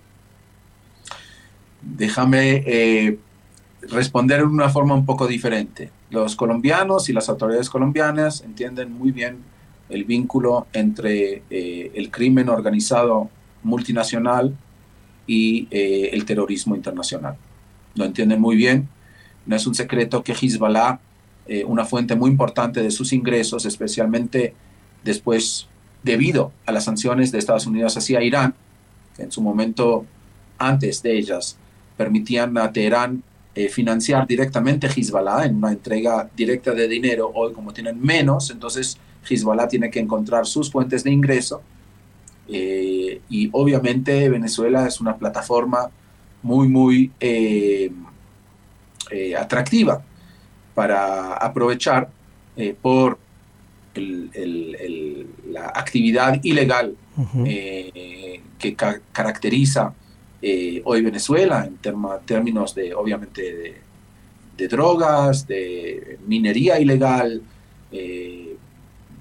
Déjame 1.81 2.63
eh, 2.65 3.19
responder 3.89 4.39
de 4.39 4.45
una 4.45 4.69
forma 4.69 4.95
un 4.95 5.05
poco 5.05 5.27
diferente. 5.27 5.91
Los 6.09 6.35
colombianos 6.35 7.09
y 7.09 7.13
las 7.13 7.29
autoridades 7.29 7.69
colombianas 7.69 8.41
entienden 8.41 8.91
muy 8.91 9.11
bien 9.11 9.37
el 9.89 10.03
vínculo 10.03 10.67
entre 10.73 11.43
eh, 11.49 11.91
el 11.93 12.09
crimen 12.09 12.49
organizado 12.49 13.29
multinacional 13.63 14.55
y 15.27 15.67
eh, 15.71 16.09
el 16.13 16.25
terrorismo 16.25 16.75
internacional. 16.75 17.35
Lo 17.95 18.05
entienden 18.05 18.41
muy 18.41 18.55
bien. 18.55 18.87
No 19.45 19.55
es 19.55 19.67
un 19.67 19.75
secreto 19.75 20.23
que 20.23 20.33
Hezbollah, 20.33 20.99
eh, 21.47 21.63
una 21.63 21.85
fuente 21.85 22.15
muy 22.15 22.31
importante 22.31 22.81
de 22.81 22.89
sus 22.89 23.13
ingresos, 23.13 23.65
especialmente 23.65 24.55
después 25.03 25.67
debido 26.01 26.51
a 26.65 26.71
las 26.71 26.85
sanciones 26.85 27.31
de 27.31 27.37
Estados 27.37 27.67
Unidos 27.67 27.95
hacia 27.97 28.23
Irán, 28.23 28.55
que 29.15 29.23
en 29.23 29.31
su 29.31 29.41
momento 29.41 30.05
antes 30.57 31.03
de 31.03 31.15
ellas 31.15 31.55
permitían 31.97 32.57
a 32.57 32.71
Teherán 32.71 33.21
eh, 33.53 33.69
financiar 33.69 34.25
directamente 34.25 34.87
Hezbollah 34.87 35.45
en 35.45 35.57
una 35.57 35.71
entrega 35.71 36.27
directa 36.35 36.71
de 36.73 36.87
dinero. 36.87 37.31
Hoy 37.33 37.53
como 37.53 37.71
tienen 37.71 38.01
menos, 38.01 38.49
entonces 38.49 38.97
Hezbollah 39.29 39.67
tiene 39.67 39.91
que 39.91 39.99
encontrar 39.99 40.47
sus 40.47 40.71
fuentes 40.71 41.03
de 41.03 41.11
ingreso. 41.11 41.61
Eh, 42.47 43.21
y 43.29 43.49
obviamente 43.51 44.29
Venezuela 44.29 44.87
es 44.87 44.99
una 44.99 45.15
plataforma 45.15 45.91
muy, 46.41 46.67
muy, 46.67 47.11
atractiva 49.39 50.03
para 50.75 51.33
aprovechar 51.33 52.09
por 52.81 53.17
la 53.95 55.67
actividad 55.73 56.39
ilegal 56.43 56.95
que 58.59 58.75
caracteriza 59.11 59.93
hoy 60.83 61.01
Venezuela 61.01 61.65
en 61.65 61.77
términos 62.25 62.75
de, 62.75 62.93
obviamente, 62.93 63.81
de, 64.57 64.67
drogas, 64.67 65.47
de 65.47 66.19
minería 66.27 66.79
ilegal, 66.79 67.41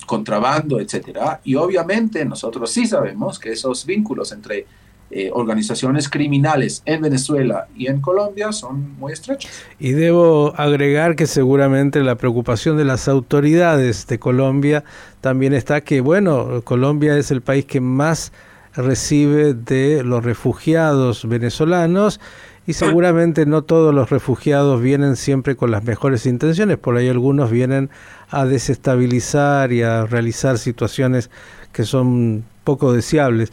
contrabando, 0.07 0.81
etcétera. 0.81 1.41
Y 1.45 1.55
obviamente 1.55 2.25
nosotros 2.25 2.71
sí 2.71 2.87
sabemos 2.87 3.39
que 3.39 3.53
esos 3.53 3.87
vínculos 3.87 4.33
entre 4.33 4.67
eh, 5.11 5.31
organizaciones 5.33 6.09
criminales 6.09 6.83
en 6.87 7.03
Venezuela 7.03 7.69
y 7.77 7.87
en 7.87 8.01
Colombia 8.01 8.53
son 8.53 8.99
muy 8.99 9.13
estrechos. 9.13 9.51
Y 9.79 9.93
debo 9.93 10.55
agregar 10.57 11.15
que 11.15 11.27
seguramente 11.27 12.03
la 12.03 12.17
preocupación 12.17 12.77
de 12.77 12.85
las 12.85 13.07
autoridades 13.07 14.07
de 14.07 14.19
Colombia 14.19 14.83
también 15.21 15.53
está 15.53 15.83
que, 15.83 16.01
bueno, 16.01 16.63
Colombia 16.65 17.17
es 17.17 17.31
el 17.31 17.43
país 17.43 17.65
que 17.65 17.81
más 17.81 18.33
recibe 18.75 19.55
de 19.55 20.03
los 20.03 20.25
refugiados 20.25 21.29
venezolanos 21.29 22.21
y 22.67 22.73
seguramente 22.73 23.47
no 23.47 23.63
todos 23.63 23.95
los 23.95 24.11
refugiados 24.11 24.81
vienen 24.81 25.17
siempre 25.17 25.55
con 25.55 25.71
las 25.71 25.85
mejores 25.85 26.27
intenciones, 26.27 26.79
por 26.79 26.97
ahí 26.97 27.09
algunos 27.09 27.51
vienen 27.51 27.91
a 28.31 28.47
desestabilizar 28.47 29.71
y 29.73 29.83
a 29.83 30.07
realizar 30.07 30.59
situaciones 30.59 31.31
que 31.73 31.85
son 31.85 32.45
poco 32.65 32.93
deseables. 32.93 33.53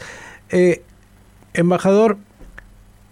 Eh, 0.50 0.82
embajador, 1.54 2.18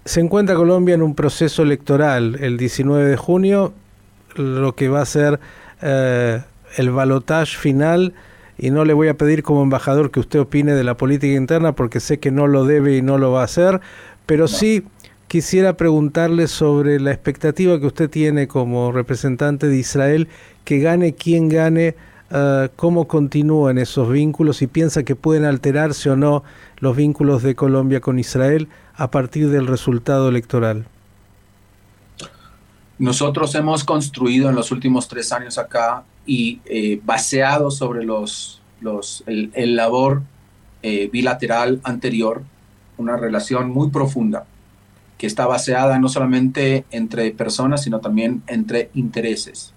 se 0.05 0.21
encuentra 0.21 0.55
Colombia 0.55 0.95
en 0.95 1.01
un 1.01 1.15
proceso 1.15 1.63
electoral. 1.63 2.37
El 2.39 2.57
19 2.57 3.09
de 3.09 3.17
junio, 3.17 3.73
lo 4.35 4.75
que 4.75 4.89
va 4.89 5.01
a 5.01 5.05
ser 5.05 5.39
eh, 5.81 6.41
el 6.77 6.91
balotaje 6.91 7.57
final. 7.57 8.13
Y 8.57 8.71
no 8.71 8.83
le 8.83 8.93
voy 8.93 9.07
a 9.07 9.13
pedir 9.13 9.43
como 9.43 9.63
embajador 9.63 10.11
que 10.11 10.19
usted 10.19 10.39
opine 10.39 10.73
de 10.73 10.83
la 10.83 10.97
política 10.97 11.33
interna 11.33 11.73
porque 11.73 11.99
sé 11.99 12.19
que 12.19 12.31
no 12.31 12.47
lo 12.47 12.65
debe 12.65 12.97
y 12.97 13.01
no 13.01 13.17
lo 13.17 13.31
va 13.31 13.41
a 13.41 13.45
hacer, 13.45 13.79
pero 14.25 14.49
sí 14.49 14.83
quisiera 15.29 15.77
preguntarle 15.77 16.47
sobre 16.47 16.99
la 16.99 17.11
expectativa 17.11 17.79
que 17.79 17.85
usted 17.85 18.09
tiene 18.09 18.49
como 18.49 18.91
representante 18.91 19.67
de 19.67 19.77
Israel, 19.77 20.27
que 20.65 20.79
gane 20.79 21.13
quien 21.13 21.47
gane, 21.47 21.95
uh, 22.31 22.69
cómo 22.75 23.07
continúan 23.07 23.77
esos 23.77 24.09
vínculos 24.09 24.61
y 24.61 24.67
piensa 24.67 25.03
que 25.03 25.15
pueden 25.15 25.45
alterarse 25.45 26.09
o 26.09 26.15
no 26.15 26.43
los 26.77 26.95
vínculos 26.95 27.43
de 27.43 27.55
Colombia 27.55 28.01
con 28.01 28.19
Israel 28.19 28.67
a 28.95 29.11
partir 29.11 29.49
del 29.49 29.67
resultado 29.67 30.29
electoral. 30.29 30.85
Nosotros 32.97 33.55
hemos 33.55 33.85
construido 33.85 34.49
en 34.49 34.55
los 34.55 34.71
últimos 34.71 35.07
tres 35.07 35.31
años 35.31 35.57
acá 35.57 36.03
y 36.25 36.59
eh, 36.65 36.99
baseado 37.03 37.71
sobre 37.71 38.03
los, 38.03 38.61
los, 38.81 39.23
el, 39.25 39.75
labor 39.75 40.21
eh, 40.83 41.09
bilateral 41.11 41.79
anterior, 41.83 42.43
una 42.97 43.15
relación 43.15 43.69
muy 43.69 43.89
profunda 43.89 44.45
que 45.17 45.27
está 45.27 45.45
baseada 45.45 45.97
no 45.97 46.09
solamente 46.09 46.85
entre 46.91 47.31
personas, 47.31 47.83
sino 47.83 47.99
también 47.99 48.43
entre 48.47 48.89
intereses. 48.93 49.73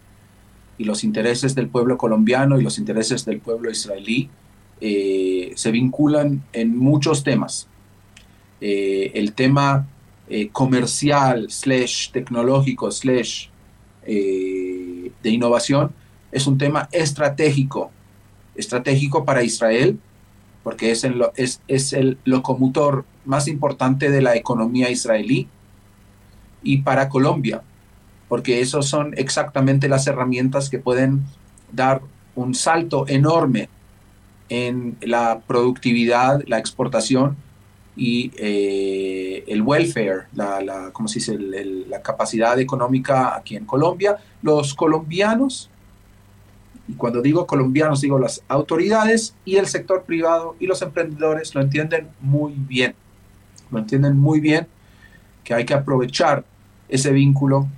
Y 0.82 0.84
los 0.84 1.04
intereses 1.04 1.54
del 1.54 1.68
pueblo 1.68 1.96
colombiano 1.96 2.58
y 2.58 2.64
los 2.64 2.76
intereses 2.76 3.24
del 3.24 3.38
pueblo 3.38 3.70
israelí 3.70 4.28
eh, 4.80 5.52
se 5.54 5.70
vinculan 5.70 6.42
en 6.52 6.76
muchos 6.76 7.22
temas. 7.22 7.68
Eh, 8.60 9.12
el 9.14 9.32
tema 9.32 9.86
eh, 10.28 10.48
comercial, 10.48 11.46
slash 11.50 12.10
tecnológico, 12.10 12.90
slash 12.90 13.46
de 14.04 15.12
innovación, 15.22 15.92
es 16.32 16.48
un 16.48 16.58
tema 16.58 16.88
estratégico, 16.90 17.92
estratégico 18.56 19.24
para 19.24 19.44
Israel, 19.44 20.00
porque 20.64 20.90
es 20.90 21.06
es, 21.36 21.60
es 21.68 21.92
el 21.92 22.18
locomotor 22.24 23.04
más 23.24 23.46
importante 23.46 24.10
de 24.10 24.20
la 24.20 24.34
economía 24.34 24.90
israelí, 24.90 25.46
y 26.64 26.78
para 26.78 27.08
Colombia, 27.08 27.62
porque 28.32 28.62
esos 28.62 28.88
son 28.88 29.12
exactamente 29.18 29.90
las 29.90 30.06
herramientas 30.06 30.70
que 30.70 30.78
pueden 30.78 31.22
dar 31.70 32.00
un 32.34 32.54
salto 32.54 33.04
enorme 33.06 33.68
en 34.48 34.96
la 35.02 35.40
productividad, 35.46 36.42
la 36.46 36.56
exportación 36.56 37.36
y 37.94 38.32
eh, 38.38 39.44
el 39.48 39.60
welfare, 39.60 40.28
la, 40.32 40.62
la, 40.62 40.92
¿cómo 40.94 41.08
se 41.08 41.18
dice? 41.18 41.38
la 41.38 42.00
capacidad 42.00 42.58
económica 42.58 43.36
aquí 43.36 43.54
en 43.54 43.66
Colombia. 43.66 44.16
Los 44.40 44.72
colombianos 44.72 45.68
y 46.88 46.94
cuando 46.94 47.20
digo 47.20 47.46
colombianos, 47.46 48.00
digo 48.00 48.18
las 48.18 48.42
autoridades 48.48 49.34
y 49.44 49.56
el 49.56 49.66
sector 49.66 50.04
privado 50.04 50.56
y 50.58 50.66
los 50.66 50.80
emprendedores 50.80 51.54
lo 51.54 51.60
entienden 51.60 52.08
muy 52.18 52.54
bien. 52.56 52.94
Lo 53.70 53.78
entienden 53.78 54.16
muy 54.16 54.40
bien 54.40 54.66
que 55.44 55.52
hay 55.52 55.66
que 55.66 55.74
aprovechar 55.74 56.46
ese 56.88 57.12
vínculo. 57.12 57.68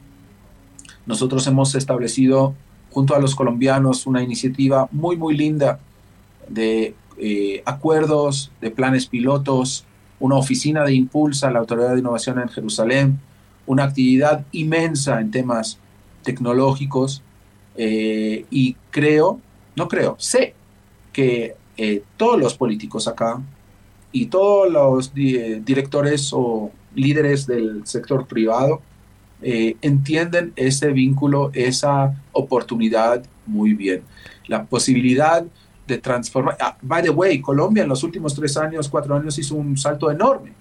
Nosotros 1.06 1.46
hemos 1.46 1.74
establecido 1.74 2.54
junto 2.90 3.14
a 3.14 3.18
los 3.18 3.34
colombianos 3.34 4.06
una 4.06 4.22
iniciativa 4.22 4.88
muy, 4.92 5.16
muy 5.16 5.36
linda 5.36 5.80
de 6.48 6.94
eh, 7.18 7.62
acuerdos, 7.64 8.50
de 8.60 8.70
planes 8.70 9.06
pilotos, 9.06 9.84
una 10.20 10.36
oficina 10.36 10.84
de 10.84 10.94
impulsa 10.94 11.48
a 11.48 11.50
la 11.50 11.58
Autoridad 11.58 11.92
de 11.92 12.00
Innovación 12.00 12.38
en 12.38 12.48
Jerusalén, 12.48 13.20
una 13.66 13.84
actividad 13.84 14.44
inmensa 14.52 15.20
en 15.20 15.30
temas 15.30 15.78
tecnológicos 16.22 17.22
eh, 17.76 18.46
y 18.50 18.76
creo, 18.90 19.40
no 19.76 19.88
creo, 19.88 20.16
sé 20.18 20.54
que 21.12 21.56
eh, 21.76 22.02
todos 22.16 22.38
los 22.38 22.54
políticos 22.54 23.08
acá 23.08 23.42
y 24.12 24.26
todos 24.26 24.72
los 24.72 25.12
directores 25.12 26.30
o 26.32 26.70
líderes 26.94 27.46
del 27.46 27.84
sector 27.86 28.26
privado 28.26 28.80
eh, 29.44 29.76
entienden 29.82 30.52
ese 30.56 30.88
vínculo, 30.88 31.50
esa 31.52 32.20
oportunidad 32.32 33.22
muy 33.46 33.74
bien. 33.74 34.02
La 34.46 34.64
posibilidad 34.64 35.44
de 35.86 35.98
transformar. 35.98 36.56
Ah, 36.60 36.76
by 36.80 37.02
the 37.02 37.10
way, 37.10 37.40
Colombia 37.40 37.82
en 37.82 37.88
los 37.88 38.02
últimos 38.02 38.34
tres 38.34 38.56
años, 38.56 38.88
cuatro 38.88 39.14
años 39.14 39.38
hizo 39.38 39.54
un 39.54 39.76
salto 39.76 40.10
enorme 40.10 40.52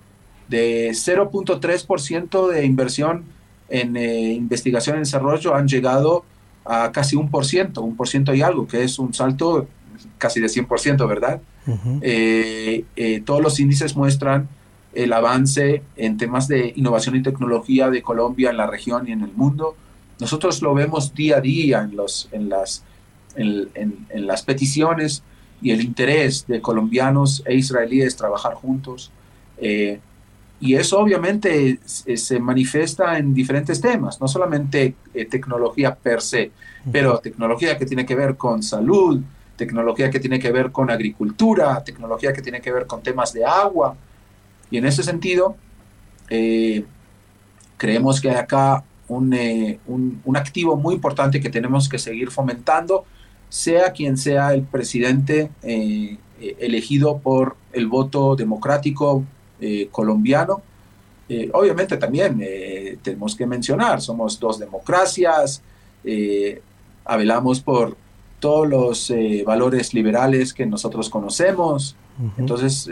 de 0.48 0.90
0.3% 0.90 2.50
de 2.50 2.66
inversión 2.66 3.24
en 3.70 3.96
investigación 3.96 4.98
y 4.98 5.00
desarrollo 5.00 5.56
han 5.56 5.68
llegado 5.68 6.26
a 6.66 6.92
casi 6.92 7.16
un 7.16 7.30
por 7.30 7.46
ciento, 7.46 7.82
un 7.82 7.96
por 7.96 8.08
ciento 8.08 8.34
y 8.34 8.42
algo, 8.42 8.68
que 8.68 8.84
es 8.84 9.00
un 9.00 9.14
salto 9.14 9.68
casi 10.18 10.40
de 10.40 10.48
100%, 10.48 11.08
¿verdad? 11.08 11.42
Eh, 12.02 12.84
eh, 12.96 13.22
todos 13.26 13.42
los 13.42 13.60
índices 13.60 13.96
muestran 13.96 14.50
el 14.94 15.14
avance 15.14 15.84
en 15.96 16.18
temas 16.18 16.48
de 16.48 16.74
innovación 16.76 17.16
y 17.16 17.24
tecnología 17.24 17.90
de 17.90 18.02
Colombia 18.02 18.50
en 18.50 18.58
la 18.58 18.68
región 18.68 19.08
y 19.08 19.12
en 19.12 19.22
el 19.22 19.32
mundo. 19.34 19.76
Nosotros 20.20 20.62
lo 20.62 20.74
vemos 20.74 21.14
día 21.14 21.38
a 21.38 21.42
día 21.42 21.82
en, 21.82 21.96
los, 21.96 22.30
en, 22.32 22.50
las, 22.50 22.84
en, 23.36 23.70
en 23.74 24.28
las 24.28 24.44
peticiones 24.44 25.24
y 25.62 25.72
el 25.72 25.82
interés 25.82 26.46
de 26.46 26.62
colombianos 26.62 27.42
e 27.46 27.56
israelíes 27.56 28.16
trabajar 28.16 28.54
juntos. 28.54 29.12
Eh, 29.58 30.00
y 30.60 30.76
eso 30.76 31.00
obviamente 31.00 31.80
se 31.86 32.40
manifiesta 32.40 33.18
en 33.18 33.34
diferentes 33.34 33.82
temas, 33.82 34.22
no 34.22 34.28
solamente 34.28 34.96
eh, 35.14 35.26
tecnología 35.26 35.94
per 35.94 36.22
se, 36.22 36.52
pero 36.90 37.18
tecnología 37.20 37.78
que 37.78 37.86
tiene 37.86 38.06
que 38.06 38.16
ver 38.16 38.38
con 38.38 38.64
salud, 38.64 39.22
tecnología 39.58 40.10
que 40.10 40.20
tiene 40.20 40.40
que 40.40 40.52
ver 40.52 40.72
con 40.72 40.90
agricultura, 40.90 41.84
tecnología 41.84 42.32
que 42.32 42.42
tiene 42.42 42.62
que 42.62 42.72
ver 42.72 42.86
con 42.86 43.02
temas 43.02 43.34
de 43.34 43.46
agua. 43.46 43.96
Y 44.74 44.80
en 44.80 44.88
ese 44.88 45.04
sentido, 45.04 45.56
eh, 46.32 46.84
creemos 47.78 48.20
que 48.20 48.32
hay 48.32 48.38
acá 48.38 48.84
eh, 49.34 49.78
un, 49.86 50.20
un, 50.26 50.36
activo 50.36 50.76
muy 50.76 50.96
importante 50.96 51.40
que 51.40 51.52
tenemos 51.52 51.88
que 51.88 52.00
seguir 52.00 52.32
fomentando, 52.32 53.06
sea 53.50 53.92
quien 53.92 54.18
sea 54.18 54.52
el 54.56 54.64
presidente 54.64 55.52
elegido 56.42 57.20
por 57.20 57.56
el 57.72 57.86
voto 57.86 58.36
democrático 58.36 59.24
eh, 59.62 59.90
colombiano. 59.92 60.64
Eh, 61.30 61.52
obviamente 61.54 61.98
también 61.98 62.40
eh, 62.42 62.98
tenemos 63.04 63.36
que 63.36 63.46
mencionar, 63.46 64.02
somos 64.02 64.40
dos 64.40 64.58
democracias, 64.58 65.62
hablamos 67.06 67.62
por 67.62 67.96
todos 68.44 68.68
los 68.68 69.14
valores 69.46 69.94
liberales 69.94 70.54
que 70.54 70.66
nosotros 70.66 71.10
conocemos, 71.10 71.96
entonces, 72.38 72.92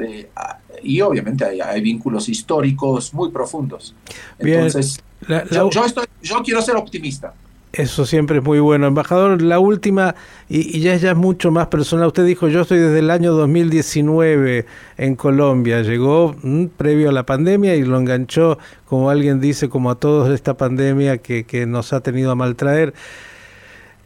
y 0.82 1.02
obviamente 1.02 1.44
hay, 1.44 1.82
vínculos 1.82 2.30
históricos 2.30 3.14
muy 3.14 3.30
profundos. 3.32 3.94
Entonces, 4.40 5.04
yo, 5.52 5.70
yo, 5.70 5.86
estoy, 5.86 6.06
yo 6.22 6.42
quiero 6.42 6.62
ser 6.62 6.78
optimista. 6.78 7.34
Eso 7.74 8.06
siempre 8.06 8.40
es 8.40 8.44
muy 8.44 8.60
bueno. 8.60 8.88
Embajador, 8.88 9.42
la 9.42 9.60
última, 9.60 10.16
y, 10.50 10.80
ya, 10.80 10.96
ya 10.96 11.12
es 11.12 11.18
mucho 11.18 11.52
más 11.52 11.68
personal. 11.68 12.08
Usted 12.08 12.26
dijo, 12.26 12.48
yo 12.48 12.62
estoy 12.62 12.80
desde 12.80 13.00
el 13.00 13.10
año 13.10 13.34
2019 13.34 14.66
en 14.98 15.16
Colombia. 15.16 15.82
Llegó 15.82 16.36
mm, 16.42 16.66
previo 16.78 17.10
a 17.10 17.12
la 17.14 17.26
pandemia 17.26 17.76
y 17.76 17.84
lo 17.84 17.98
enganchó, 17.98 18.58
como 18.86 19.10
alguien 19.10 19.42
dice, 19.42 19.70
como 19.70 19.92
a 19.92 19.96
todos 19.96 20.30
esta 20.34 20.56
pandemia 20.56 21.20
que, 21.20 21.46
que 21.46 21.66
nos 21.66 21.94
ha 21.94 22.02
tenido 22.02 22.32
a 22.32 22.36
maltraer. 22.36 22.94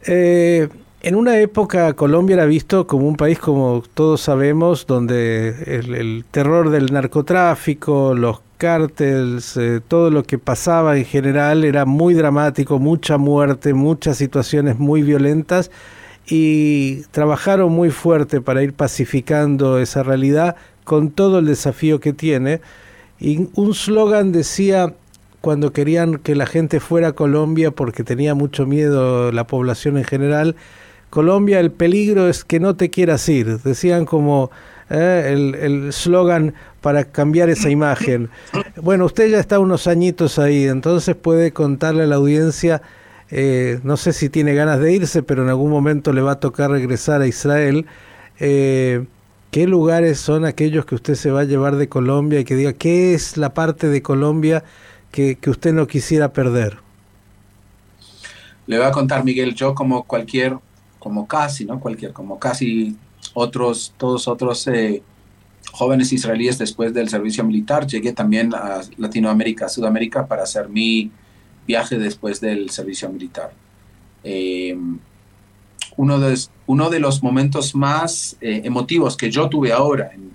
Eh, 0.06 0.68
en 1.02 1.14
una 1.14 1.38
época 1.40 1.92
Colombia 1.94 2.34
era 2.34 2.46
visto 2.46 2.86
como 2.86 3.06
un 3.06 3.16
país, 3.16 3.38
como 3.38 3.82
todos 3.94 4.20
sabemos, 4.20 4.86
donde 4.86 5.48
el, 5.66 6.24
terror 6.30 6.70
del 6.70 6.92
narcotráfico, 6.92 8.14
los 8.14 8.40
cárteles, 8.58 9.56
eh, 9.56 9.80
todo 9.86 10.10
lo 10.10 10.22
que 10.22 10.38
pasaba 10.38 10.96
en 10.96 11.04
general 11.04 11.64
era 11.64 11.84
muy 11.84 12.14
dramático, 12.14 12.78
mucha 12.78 13.18
muerte, 13.18 13.74
muchas 13.74 14.16
situaciones 14.16 14.78
muy 14.78 15.02
violentas 15.02 15.70
y 16.26 17.02
trabajaron 17.12 17.72
muy 17.72 17.90
fuerte 17.90 18.40
para 18.40 18.62
ir 18.62 18.72
pacificando 18.72 19.78
esa 19.78 20.02
realidad 20.02 20.56
con 20.84 21.10
todo 21.10 21.38
el 21.38 21.46
desafío 21.46 22.00
que 22.00 22.12
tiene. 22.12 22.60
Y 23.20 23.48
un 23.54 23.74
slogan 23.74 24.32
decía, 24.32 24.94
cuando 25.40 25.72
querían 25.72 26.16
que 26.16 26.34
la 26.34 26.46
gente 26.46 26.80
fuera 26.80 27.08
a 27.08 27.12
Colombia 27.12 27.70
porque 27.70 28.02
tenía 28.02 28.34
mucho 28.34 28.66
miedo 28.66 29.30
la 29.30 29.46
población 29.46 29.98
en 29.98 30.04
general, 30.04 30.56
Colombia 31.16 31.60
el 31.60 31.72
peligro 31.72 32.28
es 32.28 32.44
que 32.44 32.60
no 32.60 32.76
te 32.76 32.90
quieras 32.90 33.26
ir. 33.30 33.62
Decían 33.62 34.04
como 34.04 34.50
eh, 34.90 35.54
el 35.62 35.90
slogan 35.90 36.52
para 36.82 37.04
cambiar 37.04 37.48
esa 37.48 37.70
imagen. 37.70 38.28
Bueno, 38.82 39.06
usted 39.06 39.30
ya 39.30 39.40
está 39.40 39.58
unos 39.58 39.86
añitos 39.86 40.38
ahí, 40.38 40.66
entonces 40.66 41.16
puede 41.16 41.52
contarle 41.52 42.02
a 42.02 42.06
la 42.06 42.16
audiencia, 42.16 42.82
eh, 43.30 43.80
no 43.82 43.96
sé 43.96 44.12
si 44.12 44.28
tiene 44.28 44.54
ganas 44.54 44.78
de 44.78 44.92
irse, 44.92 45.22
pero 45.22 45.42
en 45.42 45.48
algún 45.48 45.70
momento 45.70 46.12
le 46.12 46.20
va 46.20 46.32
a 46.32 46.38
tocar 46.38 46.70
regresar 46.70 47.22
a 47.22 47.26
Israel. 47.26 47.86
Eh, 48.38 49.06
¿Qué 49.50 49.66
lugares 49.66 50.18
son 50.18 50.44
aquellos 50.44 50.84
que 50.84 50.96
usted 50.96 51.14
se 51.14 51.30
va 51.30 51.40
a 51.40 51.44
llevar 51.44 51.76
de 51.76 51.88
Colombia 51.88 52.40
y 52.40 52.44
que 52.44 52.56
diga 52.56 52.74
qué 52.74 53.14
es 53.14 53.38
la 53.38 53.54
parte 53.54 53.88
de 53.88 54.02
Colombia 54.02 54.64
que, 55.12 55.36
que 55.36 55.48
usted 55.48 55.72
no 55.72 55.86
quisiera 55.86 56.34
perder? 56.34 56.76
Le 58.66 58.76
voy 58.76 58.86
a 58.86 58.90
contar, 58.90 59.24
Miguel, 59.24 59.54
yo 59.54 59.74
como 59.74 60.02
cualquier 60.02 60.58
como 60.98 61.26
casi, 61.26 61.64
¿no? 61.64 61.80
Cualquier, 61.80 62.12
como 62.12 62.38
casi 62.38 62.96
otros, 63.34 63.94
todos 63.96 64.28
otros 64.28 64.66
eh, 64.68 65.02
jóvenes 65.72 66.12
israelíes 66.12 66.58
después 66.58 66.94
del 66.94 67.08
servicio 67.08 67.44
militar, 67.44 67.86
llegué 67.86 68.12
también 68.12 68.54
a 68.54 68.80
Latinoamérica, 68.96 69.68
Sudamérica 69.68 70.26
para 70.26 70.44
hacer 70.44 70.68
mi 70.68 71.10
viaje 71.66 71.98
después 71.98 72.40
del 72.40 72.70
servicio 72.70 73.08
militar. 73.10 73.52
Em, 74.24 74.98
uno, 75.96 76.18
de, 76.18 76.38
uno 76.66 76.90
de 76.90 77.00
los 77.00 77.22
momentos 77.22 77.74
más 77.74 78.36
eh, 78.40 78.62
emotivos 78.64 79.16
que 79.16 79.30
yo 79.30 79.48
tuve 79.48 79.72
ahora 79.72 80.10
en, 80.12 80.26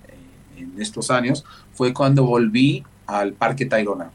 estos 0.78 1.10
años 1.10 1.44
fue 1.74 1.92
cuando 1.92 2.24
volví 2.24 2.82
al 3.06 3.34
Parque 3.34 3.66
Tayrona, 3.66 4.10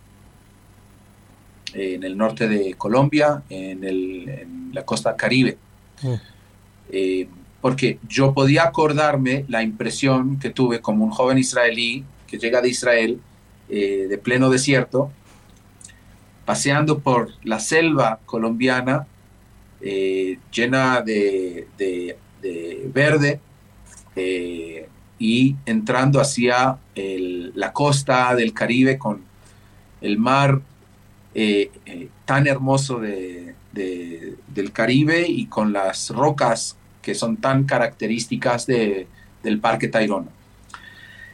en 1.74 2.04
el 2.04 2.18
norte 2.18 2.48
de 2.48 2.74
Colombia, 2.74 3.44
en, 3.50 3.84
en 3.84 4.72
la 4.74 4.84
costa 4.84 5.16
caribe. 5.16 5.58
Mm. 6.02 6.16
Eh, 6.89 7.28
porque 7.62 8.00
yo 8.08 8.34
podía 8.34 8.63
acordarme 8.63 9.45
la 9.47 9.63
impresión 9.63 10.39
que 10.39 10.50
tuve 10.50 10.80
como 10.80 11.04
un 11.04 11.12
joven 11.12 11.38
israelí 11.38 12.06
que 12.28 12.38
llega 12.38 12.62
de 12.62 12.69
Israel, 12.69 13.19
eh, 13.69 14.06
de 14.10 14.17
pleno 14.17 14.50
desierto, 14.50 15.12
paseando 16.45 17.00
por 17.00 17.30
la 17.43 17.60
selva 17.60 18.19
colombiana 18.26 19.08
eh, 19.82 20.39
llena 20.52 21.02
de, 21.02 21.67
verde 22.93 23.39
y 25.19 25.56
entrando 25.65 26.19
hacia 26.21 26.78
la 26.95 27.73
costa 27.73 28.34
del 28.36 28.54
Caribe 28.54 28.97
con 28.97 29.21
el 30.02 30.17
mar 30.17 30.62
tan 32.26 32.47
hermoso 32.47 33.00
de, 33.00 33.56
del 33.78 34.72
Caribe 34.72 35.28
y 35.28 35.46
con 35.46 35.72
las 35.72 36.10
rocas 36.10 36.76
que 37.02 37.16
son 37.16 37.38
tan 37.38 37.63
características 37.63 38.66
de, 38.66 39.08
del 39.44 39.60
Parque 39.60 39.88
Tayrona. 39.88 40.30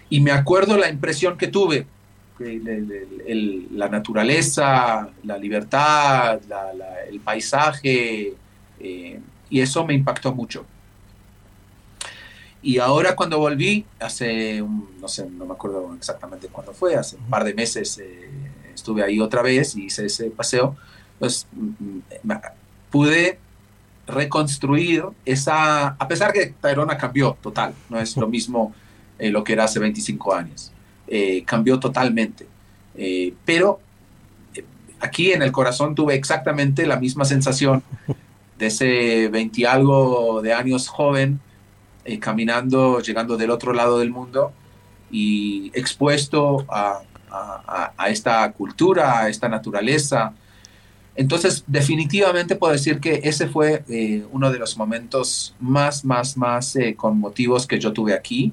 Y 0.09 0.21
me 0.21 0.31
acuerdo 0.31 0.77
la 0.77 0.89
impresión 0.89 1.37
que 1.37 1.47
tuve, 1.47 1.87
la 3.71 3.89
naturaleza, 3.89 5.09
la 5.23 5.37
libertad, 5.37 6.39
el 7.09 7.19
paisaje, 7.19 8.33
eh, 8.79 9.19
y 9.49 9.61
eso 9.61 9.85
me 9.85 9.93
impactó 9.93 10.33
mucho. 10.33 10.65
Y 12.61 12.77
ahora 12.77 13.15
cuando 13.15 13.39
volví, 13.39 13.85
hace, 13.99 14.63
no 14.99 15.07
sé, 15.07 15.29
no 15.29 15.45
me 15.45 15.53
acuerdo 15.53 15.93
exactamente 15.95 16.47
cuándo 16.47 16.73
fue, 16.73 16.95
hace 16.95 17.17
un 17.17 17.29
par 17.29 17.43
de 17.43 17.53
meses 17.53 17.97
eh, 17.97 18.29
estuve 18.73 19.03
ahí 19.03 19.19
otra 19.19 19.41
vez 19.41 19.75
y 19.75 19.85
hice 19.85 20.05
ese 20.05 20.29
paseo, 20.29 20.77
pues 21.23 21.47
pude 22.91 23.39
reconstruir 24.07 25.05
esa, 25.23 25.87
a 25.87 26.07
pesar 26.09 26.33
que 26.33 26.47
Tayrona 26.59 26.97
cambió 26.97 27.37
total, 27.41 27.73
no 27.89 27.97
es 27.97 28.17
lo 28.17 28.27
mismo 28.27 28.73
eh, 29.17 29.29
lo 29.29 29.41
que 29.41 29.53
era 29.53 29.63
hace 29.63 29.79
25 29.79 30.35
años, 30.35 30.73
eh, 31.07 31.41
cambió 31.45 31.79
totalmente, 31.79 32.45
eh, 32.97 33.33
pero 33.45 33.79
aquí 34.99 35.31
en 35.31 35.43
el 35.43 35.53
corazón 35.53 35.95
tuve 35.95 36.15
exactamente 36.15 36.85
la 36.85 36.97
misma 36.97 37.23
sensación 37.23 37.81
de 38.59 38.65
ese 38.65 39.29
20 39.29 39.65
algo 39.65 40.41
de 40.41 40.53
años 40.53 40.89
joven, 40.89 41.39
caminando, 42.19 42.99
llegando 42.99 43.37
del 43.37 43.49
otro 43.49 43.71
lado 43.71 43.99
del 43.99 44.09
mundo 44.09 44.51
y 45.09 45.71
expuesto 45.73 46.65
a, 46.67 46.99
a 47.97 48.09
esta 48.09 48.51
cultura, 48.51 49.21
a 49.21 49.29
esta 49.29 49.47
naturaleza, 49.47 50.33
entonces, 51.15 51.63
definitivamente 51.67 52.55
puedo 52.55 52.73
decir 52.73 52.99
que 52.99 53.21
ese 53.23 53.47
fue 53.47 53.83
eh, 53.87 54.25
uno 54.31 54.51
de 54.51 54.57
los 54.57 54.75
momentos 54.77 55.53
más, 55.59 56.03
más, 56.03 56.35
más 56.37 56.75
eh, 56.75 56.95
conmotivos 56.95 57.67
que 57.67 57.79
yo 57.79 57.93
tuve 57.93 58.13
aquí. 58.13 58.51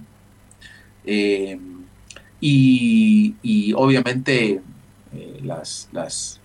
Eh, 1.05 1.59
y, 2.41 3.73
obviamente 3.75 4.61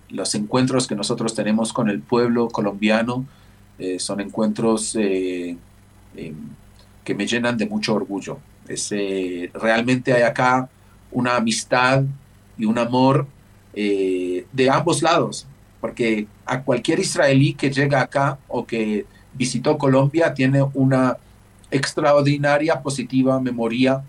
los 0.10 0.36
encuentros 0.36 0.88
que 0.88 0.96
nosotros 0.96 1.34
tenemos 1.34 1.74
con 1.74 1.90
el 1.90 2.02
pueblo 2.02 2.48
colombiano 2.48 3.26
son 3.98 4.22
encuentros 4.22 4.94
que 4.94 5.58
me 7.16 7.28
llenan 7.28 7.58
de 7.58 7.66
mucho 7.66 7.96
orgullo. 7.96 8.40
realmente 9.54 10.14
hay 10.14 10.24
acá 10.24 10.70
una 11.12 11.36
amistad 11.36 12.04
y 12.58 12.66
un 12.66 12.78
amor 12.78 13.28
de 13.74 14.70
ambos 14.72 15.02
lados 15.02 15.48
porque 15.86 16.26
a 16.48 16.64
cualquier 16.64 17.00
israelí 17.00 17.54
que 17.54 17.70
llega 17.70 18.02
acá 18.02 18.40
o 18.48 18.66
que 18.66 19.06
visitó 19.34 19.78
Colombia 19.78 20.34
tiene 20.34 20.64
una 20.74 21.16
extraordinaria 21.70 22.82
positiva 22.82 23.40
memoria 23.40 24.02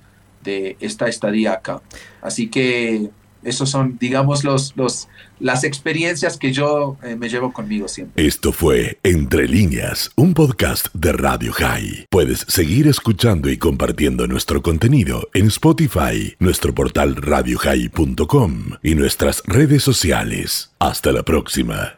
de 0.42 0.78
esta 0.80 1.06
estadía 1.06 1.52
acá. 1.52 1.82
Así 2.22 2.48
que 2.48 3.10
esos 3.46 3.70
son, 3.70 3.96
digamos, 3.98 4.44
los, 4.44 4.74
los, 4.76 5.08
las 5.40 5.64
experiencias 5.64 6.36
que 6.36 6.52
yo 6.52 6.96
eh, 7.02 7.16
me 7.16 7.28
llevo 7.28 7.52
conmigo 7.52 7.88
siempre. 7.88 8.26
Esto 8.26 8.52
fue 8.52 8.98
Entre 9.02 9.48
líneas, 9.48 10.10
un 10.16 10.34
podcast 10.34 10.88
de 10.92 11.12
Radio 11.12 11.52
High. 11.52 12.06
Puedes 12.10 12.44
seguir 12.48 12.88
escuchando 12.88 13.48
y 13.48 13.56
compartiendo 13.56 14.26
nuestro 14.26 14.62
contenido 14.62 15.28
en 15.32 15.46
Spotify, 15.46 16.34
nuestro 16.38 16.74
portal 16.74 17.16
radiohigh.com 17.16 18.70
y 18.82 18.94
nuestras 18.94 19.42
redes 19.46 19.82
sociales. 19.82 20.72
Hasta 20.78 21.12
la 21.12 21.22
próxima. 21.22 21.95